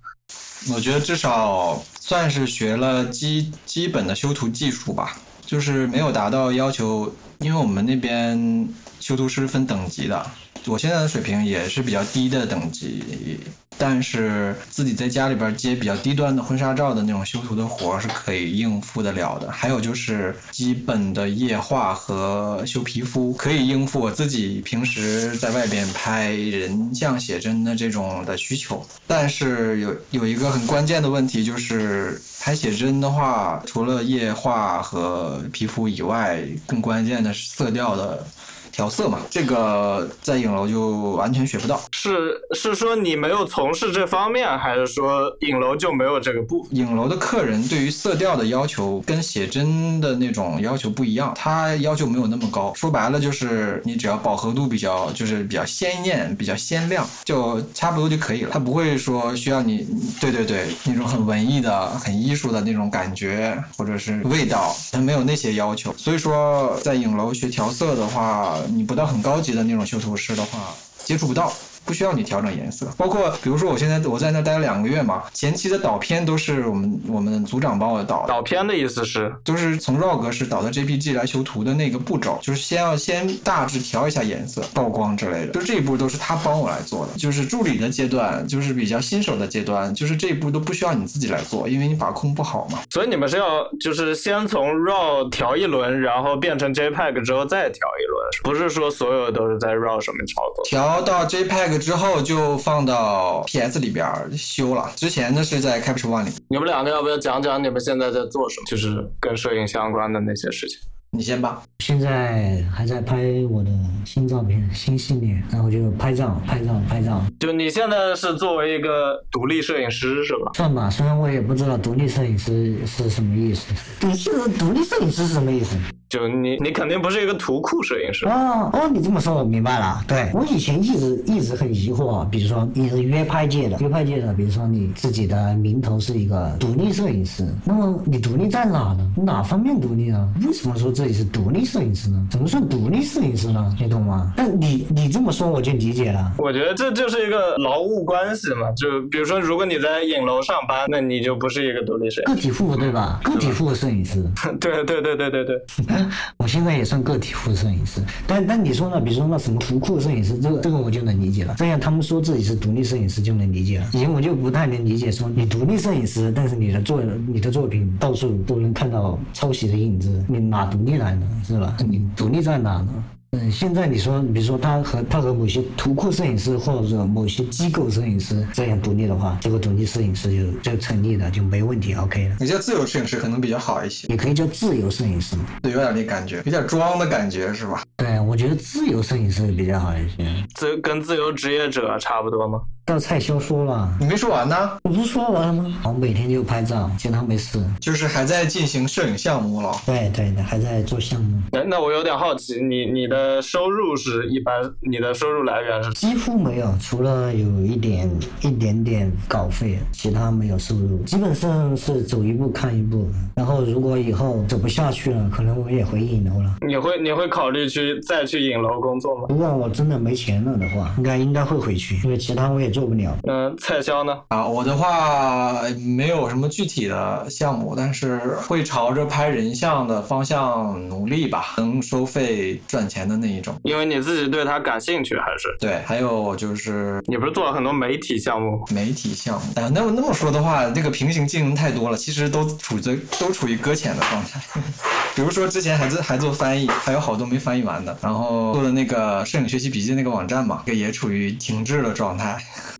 [0.74, 8.68] 我觉得至少算是学了基基本的修图技术吧，就是没有达到要求，因为我们那边
[9.04, 10.24] 修图师分等级的。
[10.64, 13.38] 我现在的水平也是比较低的等级，
[13.76, 19.52] 但是自己在家里边接比较低端的婚纱照的那种修图的活是可以应付得了的。
[19.52, 28.86] 还有就是基本的液化和修皮肤可以应付我自己平时在外边拍人像写真的这种的需求。
[29.06, 38.26] 但是有有一个很关键的问题就是拍写真的话，除了液化和皮肤以外，更关键的是色调的。
[38.74, 41.80] 调色嘛，这个在影楼就完全学不到。
[41.92, 46.66] 是是说你没有从事这方面，还是说影楼就没有这个部？
[46.72, 52.72] 影楼的客人对于色调的要求跟写真的那种要求不一样，他要求没有那么高。
[52.74, 58.50] 说白了就是你只要饱和度比较，就是比较鲜艳、比较鲜亮，就差不多就可以了。
[58.52, 59.86] 他不会说需要你，
[60.20, 65.94] 对对对，那种很文艺的、很艺术的那种感觉或者是味道，他没有那些要求。
[65.96, 68.58] 所以说在影楼学调色的话。
[68.68, 71.52] 你不到很高级的那种修图师的话，接触不到。
[71.84, 78.26] 不需要你调整颜色，包括比如说我现在我在那待了两个月嘛，前期的导片都是我们我们组长帮我导。
[78.26, 87.18] 导片的意思是，就是从 RAW 格式导到 JPG 来修图的那个步骤，就是先要先大致调一下颜色、曝光之类的，就这一步都是他帮我来做的。
[87.18, 92.78] 就是助理的阶段，就是比较新手的阶段，就是这一步都不需要你自己来做，因为你把控不好嘛。
[92.90, 100.64] 所以你们是要就是先从 RAW 调一轮，然后变成 JPEG 之后再调一轮，不是说所有都是在 RAW 上面操作。
[100.64, 101.73] 调到 JPEG。
[101.78, 104.06] 之后就放到 PS 里边
[104.36, 106.32] 修了，之前呢是在 Capture One 里。
[106.48, 108.66] 你们两个要不要讲讲你们现在在做什么？
[108.66, 110.78] 就是跟摄影相关的那些事情。
[111.16, 111.62] 你先吧。
[111.78, 113.16] 现在还在拍
[113.48, 113.70] 我的
[114.04, 117.22] 新照片、新系列，然后就拍照、拍照、拍照。
[117.38, 120.50] 就你现在是作为一个独立摄影师是吧？
[120.54, 123.72] 算吧，虽然我也不知道独立摄影师是什么意思。
[124.00, 125.76] 独立独立摄影师是什么意思？
[126.08, 130.04] 就你，你肯定不是一个图库摄影师哦哦，你这么说我明白了。
[130.06, 139.12] 对我以前一直一直很疑惑，比如说你是约拍界的，约拍界的，比如说你自己的名头是一个独立摄影师，那么你独立在哪呢？
[139.16, 140.28] 哪方面独立啊？
[140.46, 142.26] 为什么说自己是独立摄影师呢？
[142.30, 143.76] 怎么算独立摄影师呢？
[143.78, 144.32] 你懂吗？
[144.38, 146.32] 那你你这么说我就理解了。
[146.38, 153.20] 我觉得这就是一个劳务关系嘛，就比如说如果你在影楼上班，那你就不是一个独立摄影个体户对吧？
[153.22, 154.24] 个体户摄影师。
[154.58, 155.62] 对对对对对对。
[156.38, 158.98] 我现在也算个体户摄影师，但但你说呢？
[158.98, 161.54] 比如说那什么图库摄影师，这个这个我就能理解了。
[161.58, 163.86] 这样他们说自己是独立摄影师就能理解了。
[163.92, 171.26] 以前我就不太能理解，说你独立摄影师，但是你的作你的作品到处都能看到抄袭的影子，你哪独立来呢？
[171.44, 171.74] 是吧？
[171.78, 172.88] 你独立在哪呢？
[173.34, 180.30] 嗯，现在你说，比如说他和他和某些图库摄影师或者某些机构摄影师这样独立的话，这个独立摄影师
[180.62, 182.36] 就就成立了，就没问题，OK 了。
[182.38, 187.82] 你叫自由摄影师可能比较好一些，也可以叫自由摄影师嘛，对，有点那感觉，有点装的感觉是吧？
[187.96, 190.24] 对，我觉得自由摄影师比较好一些，
[190.54, 192.60] 自跟自由职业者差不多吗？
[192.86, 194.78] 到蔡修说了，你没说完呢？
[194.82, 195.80] 我不是说完了吗？
[195.84, 197.58] 我每天就拍照，其他没事。
[197.80, 199.72] 就是还在进行摄影项目了。
[199.86, 201.40] 对对的，还在做项目。
[201.50, 205.92] 那那我有点好奇，你你的收入是一般，你的收入来源是？
[205.92, 208.10] 几乎没有，除了有一点
[208.42, 210.98] 一点点稿费，其他没有收入。
[211.04, 213.08] 基本上是走一步看一步。
[213.36, 216.56] 然后如果以后走不下去了，可能我也回影楼了。
[216.66, 219.26] 你会你会考虑去再去影楼工作吗？
[219.28, 220.24] 如果我真的没钱。
[220.24, 223.14] 钱了的话，应该应该会回去，因为其他我也做不了。
[223.24, 224.20] 嗯，蔡潇呢？
[224.28, 228.18] 啊，我的话没有什么具体的项目，但是
[228.48, 233.58] 会朝着拍人像的方向努力吧，能收费赚钱的那一种。
[233.64, 235.56] 因为你自己对它感兴趣，还是？
[235.58, 238.64] 对，还有就是你不是做了很多媒体项目？
[238.70, 244.40] 媒体项目，哎呀，那么那么说的话，这个平行竞争太多了，其实都处在都处于搁浅的状态。
[245.14, 252.36] 比如说之前还在还做翻译，还有好多没翻译完的，然后做的那个摄影学习笔记那个网站嘛，也处于停滞的状态。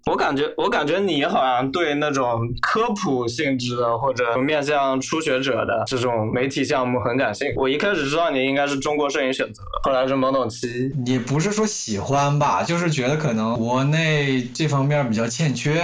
[0.07, 7.55] 我感觉，我感觉你好像对那种科普性质的或者面向初学者的这种媒体项目很感兴趣。
[7.57, 10.93] 我一开始知道你应该是中国摄影选择，后来是懵懂期。
[11.07, 15.83] 也不是说喜欢吧，就是觉得可能国内这方面比较欠缺。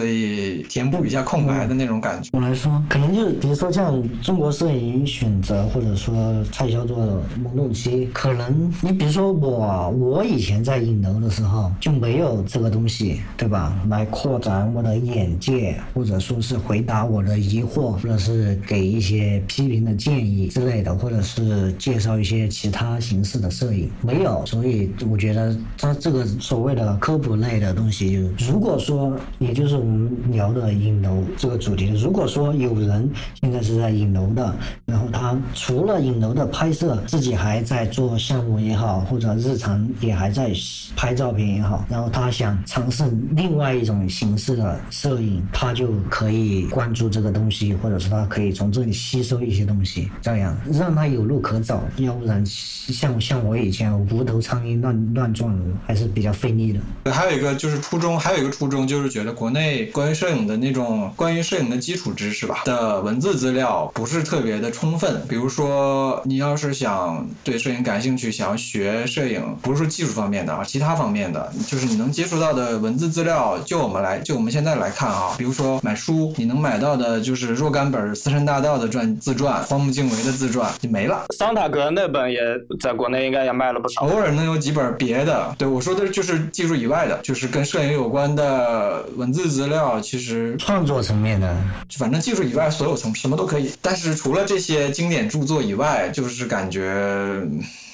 [0.00, 2.30] 所以填补一下空白的那种感觉。
[2.32, 13.78] 我来说，可能就是比如说像中国摄影选择，或者说蔡肖做的萌动期，可能你比如说我，我以前在影楼的时候就没有这个东西，对吧？
[13.90, 24.42] 来扩展我的眼界，或者说是回答我的疑惑，或者是给一些批评的建议之类的，或者是介绍一些其他形式的摄影，没有。
[24.46, 29.89] 所以我觉得他这个所谓的科普类的东西，就如果说也就是。
[29.90, 33.10] 我们聊的影楼这个主题，如果说有人
[33.40, 34.54] 现在是在影楼的，
[34.86, 40.52] 然后他除了影楼的拍摄，自己还在做项目也好，或者日常也还在
[40.94, 51.82] 拍照片也好，然后他想尝试另外一种形式的摄影，他就可以关注这个东西，或者是他可以从这里吸收一些东西，这样让他有路可走。
[51.96, 57.10] 要不然像像我以前无头苍蝇乱乱撞，还是比较费力的。
[57.10, 59.69] 还有一个就是初衷，还有一个初衷就是觉得国内。
[59.92, 65.22] 关于摄影的那种关于摄影的基础知识吧的文字资料不是特别的充分。
[65.28, 81.26] 比如说，你要是想对摄影感兴趣，想要学摄影，不是说技术方面的啊，其他方面的，就是你能接触到的文字资料，就我们来，就我们现在来看啊，比如说买书，你能买到的就是若干本四山大道的传自传，荒木经惟的自传就没了。
[81.36, 82.40] 桑塔格那本也
[82.80, 85.54] 在国内应该也卖了不少，偶尔能有几本别的。
[85.58, 89.59] 对我说的就是技术以外的，就是跟摄影有关的文字资。
[89.60, 91.54] 资料其实创作层面的，
[91.98, 93.70] 反正技术以外所有层什么都可以。
[93.82, 97.42] 但是除了这些经典著作以外，就是感觉。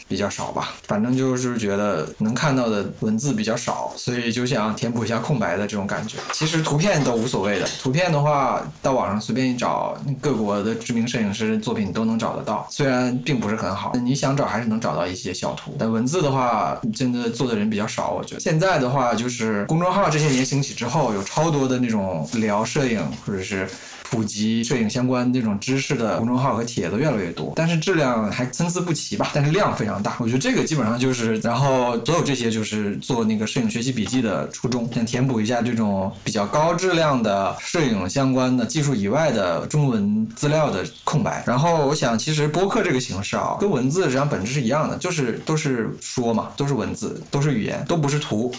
[0.08, 6.18] 比较少吧，反正就是觉得能看到的文字比较少，所以就想填补一下空白的这种感觉。
[6.32, 15.74] 其实图片都无所谓的，图片的话到网上随便一找，各国的知名摄影师作品都能找得到，虽然并不是很好，你想找还是能找到一些小图。
[15.78, 18.40] 但文字的话，真的做的人比较少，我觉得。
[18.40, 23.68] 现在的话，就是公众号这些年兴起之后，有超多的那种聊摄影或者是。
[24.08, 29.30] 普及摄影相关那种知识的公众号和帖子越来越多，但是质量还参差不齐吧。
[29.34, 41.42] 但是量非常大，我觉得这个基本上就是，然后所有这些就是做那个摄影学习笔记的初衷，想填补一下这种比较高质量的摄影相关的技术以外的中文资料的空白。
[41.46, 48.54] 然后我想，其实播客这个形式啊，跟文字实际上本质是一样的，就是都是说嘛，都是文字，都是语言，都不是图。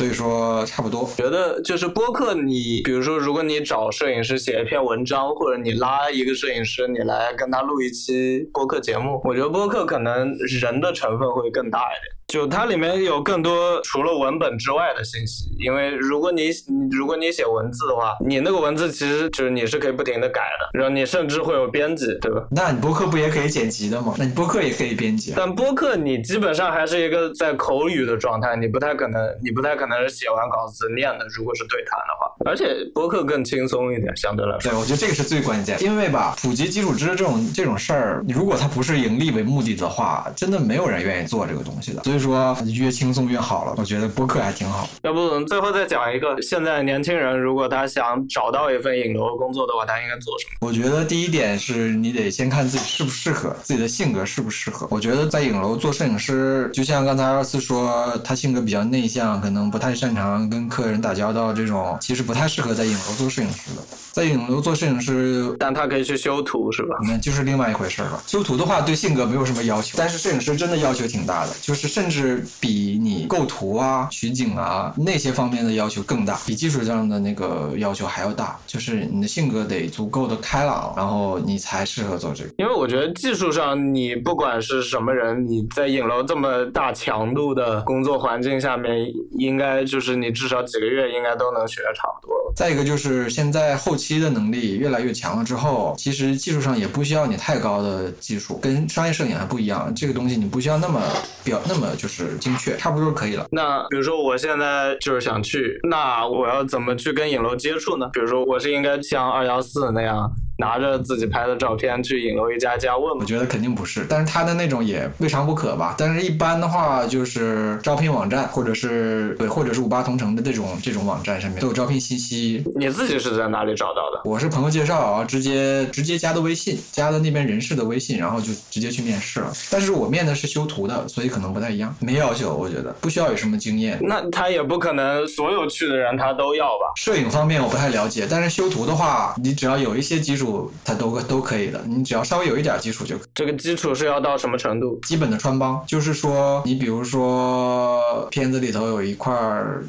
[0.00, 12.16] 所以说差不多，觉得就是播客，你比如说，如果你找摄影师写一篇文章，或者你拉一个摄影师，你来跟他录一期播客节目，我觉得播客可能人的成分会更大一点。
[12.30, 16.50] 就它里面有更多除了文本之外的信息，因为如果你
[16.92, 22.46] 如果你写文字的话，你那个文字其实就是你是可以不停的改的，然后你甚至会有编辑，对吧？
[22.52, 24.14] 那你播客不也可以剪辑的吗？
[24.16, 25.34] 那你播客也可以编辑。
[25.36, 31.26] 但播客你基本上还是一个在口语的状态，你不太可能，你不太可能是写完稿子念的。
[31.36, 34.70] 如果是对谈的话，而且播客更轻松一点，相对来说。
[34.70, 42.04] 对，我觉得这个是最关键，因为吧，普及基础知识这种这种事儿，如果它不是盈利为目的的话，真的没有人愿意做这个东西的。
[42.04, 42.19] 所以。
[42.20, 44.88] 说越轻松越好了，我觉得播客还挺好。
[45.02, 50.68] 要不最后再讲一个，现在年轻人如果他想找到一份影楼工作的话，他应该做什么？
[50.68, 54.86] 我觉得第一点是你得先看自己适不适合，自己的性格适不适合。
[54.90, 63.82] 我觉得在影楼做摄影师，就像刚才二四说，他性格比较内向，可能不太擅长跟客人打交道，这种其实不太适合在影楼做摄影师的。
[64.12, 66.96] 在影楼做摄影师，但他可以去修图，是吧？
[67.06, 68.20] 那就是另外一回事了。
[68.26, 72.20] 修图的话，对性格没有什么要求，但是摄影师真的要求挺大的，就是甚至。
[72.20, 78.58] 是比你构图啊、取景啊那些方面的要求更大，比技术上的那个要求还要大。
[78.66, 82.50] 就是你的性格得足够的开朗，然后你才适合做这个。
[82.58, 92.52] 因为我觉得技术上，你不管是什么人，你在影楼这么大强度的工作环境下面，应该就是你至少几个月应该都能学的差不多了。
[92.54, 99.90] 再一个就是现在后期的能力越来越强了之后，其实技术上也不需要你太高的技术，跟商业摄影还不一样。
[99.94, 101.00] 这个东西你不需要那么
[101.42, 101.88] 表那么。
[101.96, 103.46] 就是精确，差不多就可以了。
[103.50, 108.08] 那比如说我现在就是想去，那我要怎么去跟影楼接触呢？
[108.12, 110.30] 比如说我是应该像二幺四那样。
[110.60, 115.94] 拿着自己拍的照片去影楼一家家问，我觉得肯定不是，但是他的那种也未尝不可吧。
[115.98, 122.62] 但是一般的话，就是招聘网站或者是对，或者是五八同城的这种这种网站上面都有招聘信息。
[122.76, 124.20] 你自己是在哪里找到的？
[124.24, 129.50] 我是朋友介绍，然后直接直接加的微信，加的那边人事的微信，然后就直接去面试了。
[129.70, 133.98] 但是我面的是修图的，所以可能不太一样，没要求，我觉得不需要有什么经验。
[134.02, 136.92] 那他也不可能所有去的人他都要吧？
[136.96, 140.49] 摄影方面我不太了解，但是修图的话，你只要有一些基础，
[140.84, 141.10] 他都。
[141.28, 143.26] 都可以的，你只要稍微有一点基础就可以。
[143.34, 144.98] 这个基础是要到什么程度？
[145.02, 149.32] 基本的穿帮，就是说，你比如说片子里头有一块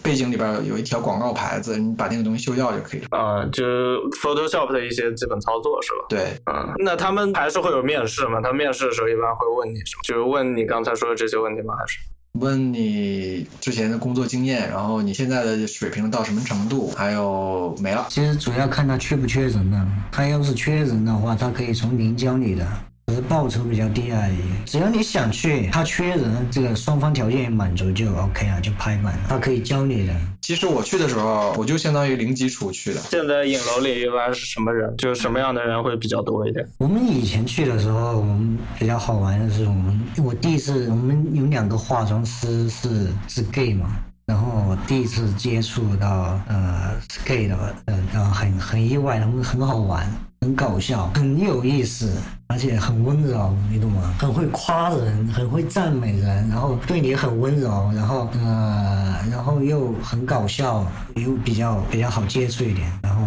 [0.04, 3.18] 背景里边有一条广告牌子，你把那个东西修掉就可以了。
[3.18, 3.64] 啊，就
[4.22, 6.06] Photoshop 的一些基本操作是吧？
[6.10, 6.20] 对，
[6.52, 8.42] 嗯，那他们还是会有面试吗？
[8.42, 10.02] 他面试的时候一般会问你什么？
[10.04, 11.74] 就是问你刚才说的这些问题吗？
[11.76, 12.00] 还是？
[12.40, 18.08] 问你之前的工作经验，然后你现在的水平到什么程度，还有没了。
[18.10, 19.88] 其实主要看他缺不缺人呢。
[20.12, 22.66] 他要是缺人的话，他可以从零教你的。
[23.12, 24.38] 只是报酬比较低而已。
[24.66, 29.20] 只要你想去，他缺人，这个双方条件满足就 OK 了，就拍板了。
[29.28, 30.14] 他可以教你的。
[30.40, 33.02] 其实我去的时候，我就相当于零基础去的。
[33.02, 34.96] 现在影楼里一般是什么人？
[34.96, 36.66] 就是什么样的人会比较多一点？
[36.78, 43.90] 我们以前去的时候，我们比较好玩的是，我们我第一次，我们有两个化妆师是是 gay 嘛，
[44.26, 50.10] 然后我第一次接触到呃是 gay 的，呃然后很很意外，他们很好玩。
[50.44, 52.12] 很搞笑，很有意思，
[52.48, 54.12] 而且很温柔，你懂吗？
[54.18, 60.84] 很会夸人，很会赞美人，然后对你很温柔，然后呃，然后又很搞笑，
[61.16, 63.22] 又比较比较好接触一点，然后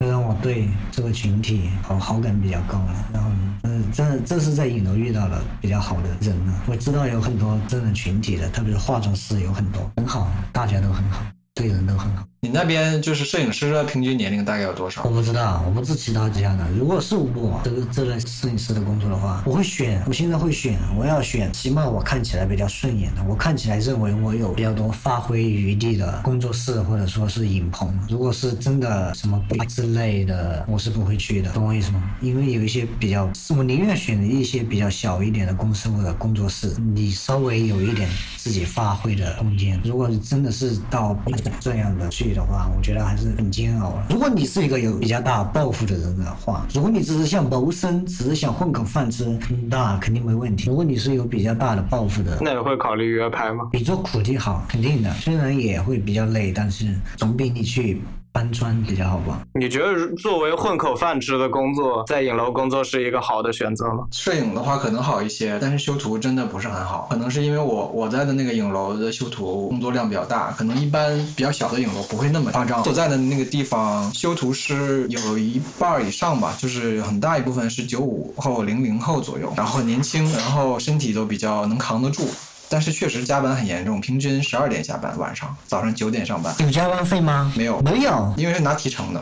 [0.00, 3.06] 就让我对这个群体好好感比较高了。
[3.12, 3.30] 然后
[3.62, 6.62] 嗯，这这是在影楼遇到了比较好的人了。
[6.66, 11.22] 我知道有很多这种群体的，特别是化妆师有很多，很好，大家都很好。
[11.54, 12.24] 对人都很好。
[12.42, 15.02] 你那边就是摄影师的平均年龄大概有多少？
[15.04, 16.66] 我不知道，我不知其他家的。
[16.70, 20.02] 如果是我这个这类摄影师的工作的话，我会选。
[20.06, 27.94] 我现在会选，我要选起码我看起来比较顺眼的，我看起来认为我有比较多发挥余地的工作室或者说是影棚。
[28.08, 29.38] 如果是真的什么
[29.68, 32.02] 之类的，我是不会去的，懂我意思吗？
[32.22, 38.08] 因为有一些比较，我宁愿选一些比较小一点的公司或者工作室，你稍微有一点
[38.38, 39.78] 自己发挥的空间。
[39.84, 41.14] 如果真的是到
[41.60, 44.06] 这样的去的话，我觉得还是很煎熬了。
[44.10, 49.38] 如果你是一个有比较大抱负的人的话，如果你只是想谋生，只是想混口饭吃，
[49.68, 50.68] 那肯定没问题。
[50.68, 53.68] 如果你是有比较大的抱负的，那也会考虑约拍吗？
[53.72, 55.12] 比做苦力好，肯定的。
[55.14, 58.00] 虽然也会比较累，但是总比你去。
[58.32, 59.40] 搬砖比较好吧？
[59.54, 64.06] 你觉得作为混口饭吃的工作，在影楼工作是一个好的选择吗？
[64.12, 67.08] 摄影的话可能好一些，但是修图真的不是很好。
[67.10, 72.84] 可能是因为我我在的那个影楼的修图工作量比较大，可能一般比较小的影楼不会那么夸张。
[72.84, 82.28] 所在的那个地方修图师有一半以上吧，就是很大一部分是九五后、零零后左右，然后年轻，然后身体都比较能扛得住。
[82.70, 86.54] 但是确实加班很严重，平均十二点下班，晚上早上九点上班。
[86.60, 87.52] 有加班费吗？
[87.56, 89.20] 没有，没有，因为是拿提成的，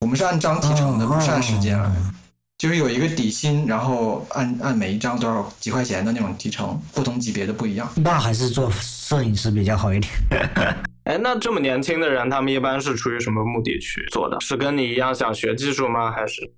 [0.00, 1.90] 我们是按张提成的，不是按时间来。
[2.58, 7.90] 就是有一个底薪，然后按按每一张多少几块钱的那种提成，不同级别的不一样。
[7.96, 10.12] 那还是做摄影师比较好一点。
[11.04, 14.38] 哎，那这么年轻的人，他们一般是出于什么目的去做的？
[14.40, 16.12] 是跟你一样想学技术吗？
[16.12, 16.52] 还是？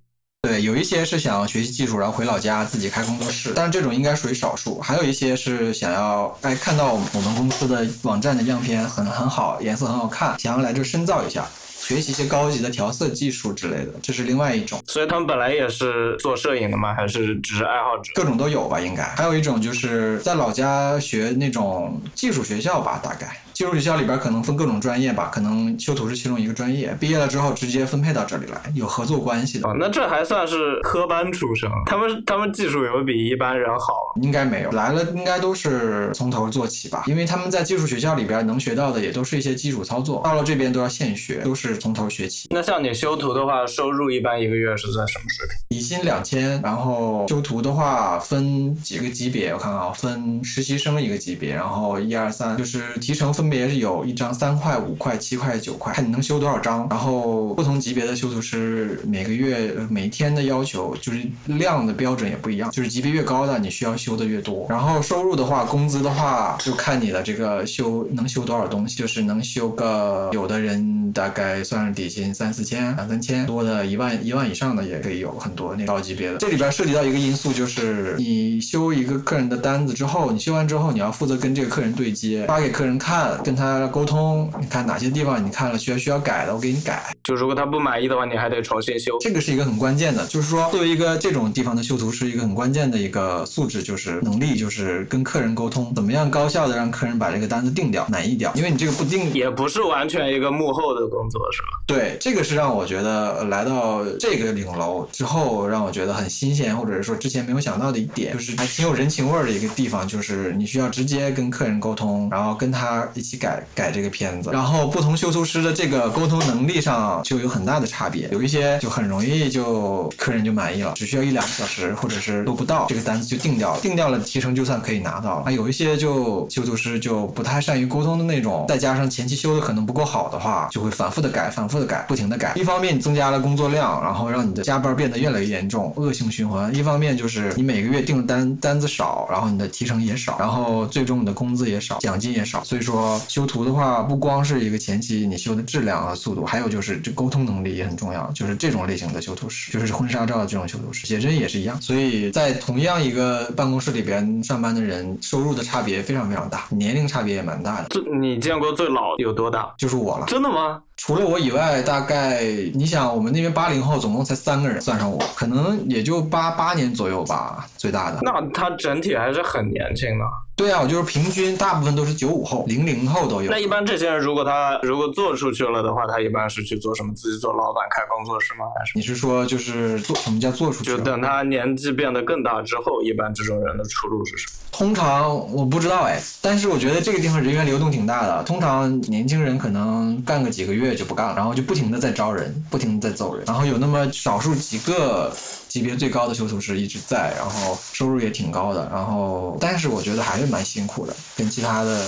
[0.45, 4.79] 对，有一些是想要学习技术，然后回老家自己开工作室，但是这种应该属于少数。
[4.79, 11.47] 还有一些是想要哎看到我们公司的网站的样片很很好，颜色很好看，想要来这深造一下。
[11.77, 14.81] 学习一些高级的调色技术之类的，这是另外一种。
[14.87, 16.93] 所以他们本来也是做摄影的吗？
[16.95, 18.11] 还是只是爱好者？
[18.15, 19.03] 各种都有吧，应该。
[19.17, 23.37] 还有一种就是在老家学那种技术学校吧，大概。
[23.55, 26.93] 技术学校里边可能分各种专业吧，可能修图是其中一个专业。
[26.99, 29.69] 毕业了之后直接分配到这里来，有合作关系的。
[29.69, 31.69] 哦，那这还算是科班出身。
[31.85, 34.11] 他们他们技术有比一般人好？
[34.21, 37.05] 应该没有，来了应该都是从头做起吧。
[37.07, 42.49] 因为他们在技术学校里边能学到的也都是一些基础操作，到了这边都要现学，都是从头学起。
[42.51, 45.55] 那像你修图的话，收入一般一个月是在什么水平？
[45.69, 53.44] 底薪两千，然后修图的话分几个级别，我看啊，分实习生一个级别，然后一二三就是提成分。
[53.45, 56.87] 分别是有一张三块、五块、七块、九块，看你能修多少张。
[56.89, 64.65] 然后不同级别的修图师每个月、每天的要求就是量的标准也不一样，就是级别越高的你需要修的越多。
[64.67, 76.37] 然后收入的话，工资的话就看你的这个修能修多少东西，就是能修个有的人大概算是底薪三四千、两三千多的，一万一万以上的也可以有很多那高级别的。
[76.39, 87.15] 这里边涉及到一个因素，就是你修一个客人的单子之后，你修完之后你要负责跟这个客人对接，发给客人看，跟他沟通，你看哪些地方你看了需要需要改的，我给你改。
[87.23, 89.17] 就如果他不满意的话，你还得重新修。
[89.19, 98.51] 这个是一个很关键的，就是说作为一个这种地方的修图师，一个很关键的一个素质就是能力，就是跟客人沟通，怎么样高效的让客人把这个单子定掉，满意掉。
[98.55, 101.79] 因为你这个不定，也不是完全一个幕后的工作，是吧？
[101.87, 125.45] 对，这个是让我觉得来到这个顶楼之后，让我觉得很新鲜，或者是说之前没有想到的一点，就是还挺有人情味儿的一个地方，就是你需要直接跟客人沟通，然后跟他一一起改改这个片子，然后不同修图师的这个沟通能力上就有很大的差别，有一些就很容易就客人就满意了，只需要一两个小时或者是都不到，这个单子就定掉了，定掉了提成就算可以拿到了。
[125.47, 132.53] 啊，有一些就修图师就不太善于沟通的那种，再加上前期修的可能不够好的话，就会反复的改，反复的改，不停的改。
[132.55, 142.63] 一方面你增加了工作量，然后让你的加班变得越来越严重，恶性循环；一方面就是你每个月定的单单子少，然后你的提成也少，然后最终你的工资也少，奖金也少。
[142.63, 148.31] 所以说修图的话，不光是一个前期你修的质量和速度，还有就是这沟通能力也很重要。
[148.31, 151.81] 就是这种类型的修图师，就是婚纱照的这种修图师，写真也是一样。
[151.81, 157.89] 所以在同样一个办公室里边上班的人，收入的差别非常非常大， 年龄差别也蛮大的。
[157.89, 159.73] 最你见过最老有多大？
[159.77, 160.25] 就是我了。
[160.27, 160.81] 真的吗？
[160.97, 162.41] 除了我以外，大概
[162.73, 168.19] 你想，我们那边八零后总共才三个人，算上我，可能也就八八年左右吧，最大的。
[168.21, 170.25] 那他整体还是很年轻的。
[170.55, 173.51] 对啊，我就是平均大部分都是九五后、零零后都有。
[173.51, 177.13] 那一般这些人，如果他如果做出去了的话，他一般是去做什么？
[177.13, 178.65] 自己做老板开工作室吗？
[178.77, 180.91] 还是你是说就是做什么叫做出去？
[180.91, 184.53] 就等他年纪变得更大之后，一般这种人的出路是什么？
[184.71, 188.43] 通常我不知道哎，但是我觉得这个地方人员流动挺大的。
[188.43, 195.33] 通常年轻人可能干个几个月就不干了，然后就不停的在招人，不停的在走人，然后有那么少数几个
[195.69, 202.07] 级别最高的修图师一直在，然后收入也挺高的，然后但是我觉得还是蛮辛苦的，跟其他的。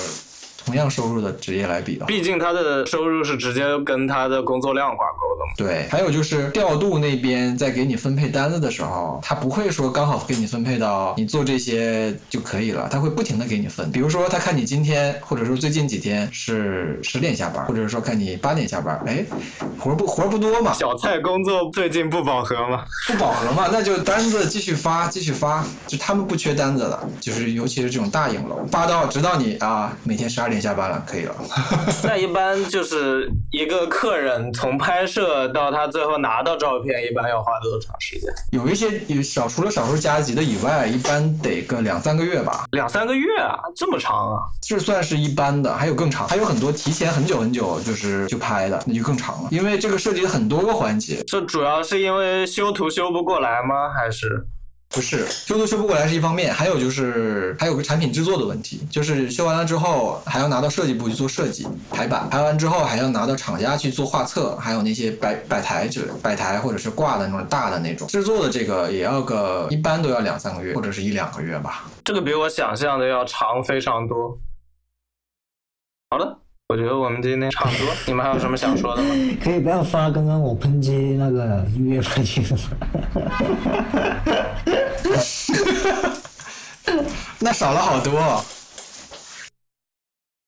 [0.67, 5.53] 同样收入的职业来比的话，毕竟他的收入是直接跟他的工作量挂钩的嘛。
[5.55, 13.89] 对，还有就是调度那边在给你分配单子的时候，他不会说刚好给你分配到你做这些就可以了，他会不停的给你分。
[13.93, 19.23] 比如说他看你今天或者说最近几天是十点下班，或者说看你八点下班，哎，
[19.79, 20.73] 活不活不多嘛？
[20.73, 22.83] 小蔡工作最近不饱和嘛？
[23.07, 30.56] 不饱和嘛，那就单子继续发，继续发，就他们不缺单子了，就是尤其是这种大影楼，发到直到你啊每天十二点。
[30.59, 31.35] 下班了，可以了。
[32.03, 38.29] 那一般就是一个客人从拍摄到他最后拿到照片，一般要花多长时间？
[38.51, 42.65] 有一些有少，除了少数加急的以外，一般得个两三个月吧。
[42.71, 44.39] 两三个月啊，这么长啊？
[44.61, 49.49] 这算是一般的，还有更长，还有很多提前很久很久就是就拍的，那就更长了。
[49.51, 51.23] 因为这个涉及很多个环节。
[51.27, 53.89] 这主要是因为修图修不过来吗？
[53.89, 54.45] 还是？
[54.89, 68.07] 不是修图修不过来是一方面，还有就是还有个产品制作的问题，就是修完了之后还要拿到设计部去做设计排版，排完之后还要拿到厂家去做画册，还有那些摆摆台之摆台或者是挂的那种大的那种。
[68.07, 71.85] 制作的这个也要个一般都要两三个月或者是一两个月吧。
[72.05, 74.39] 这个比我想象的要长非常多。
[76.09, 76.39] 好了，
[76.69, 79.15] 我觉得我们今天差不多， 你们还有什么想说的吗？
[79.41, 82.59] 可以不要发刚刚我抨击那个音乐发去吗？
[87.39, 88.43] 那少了好多。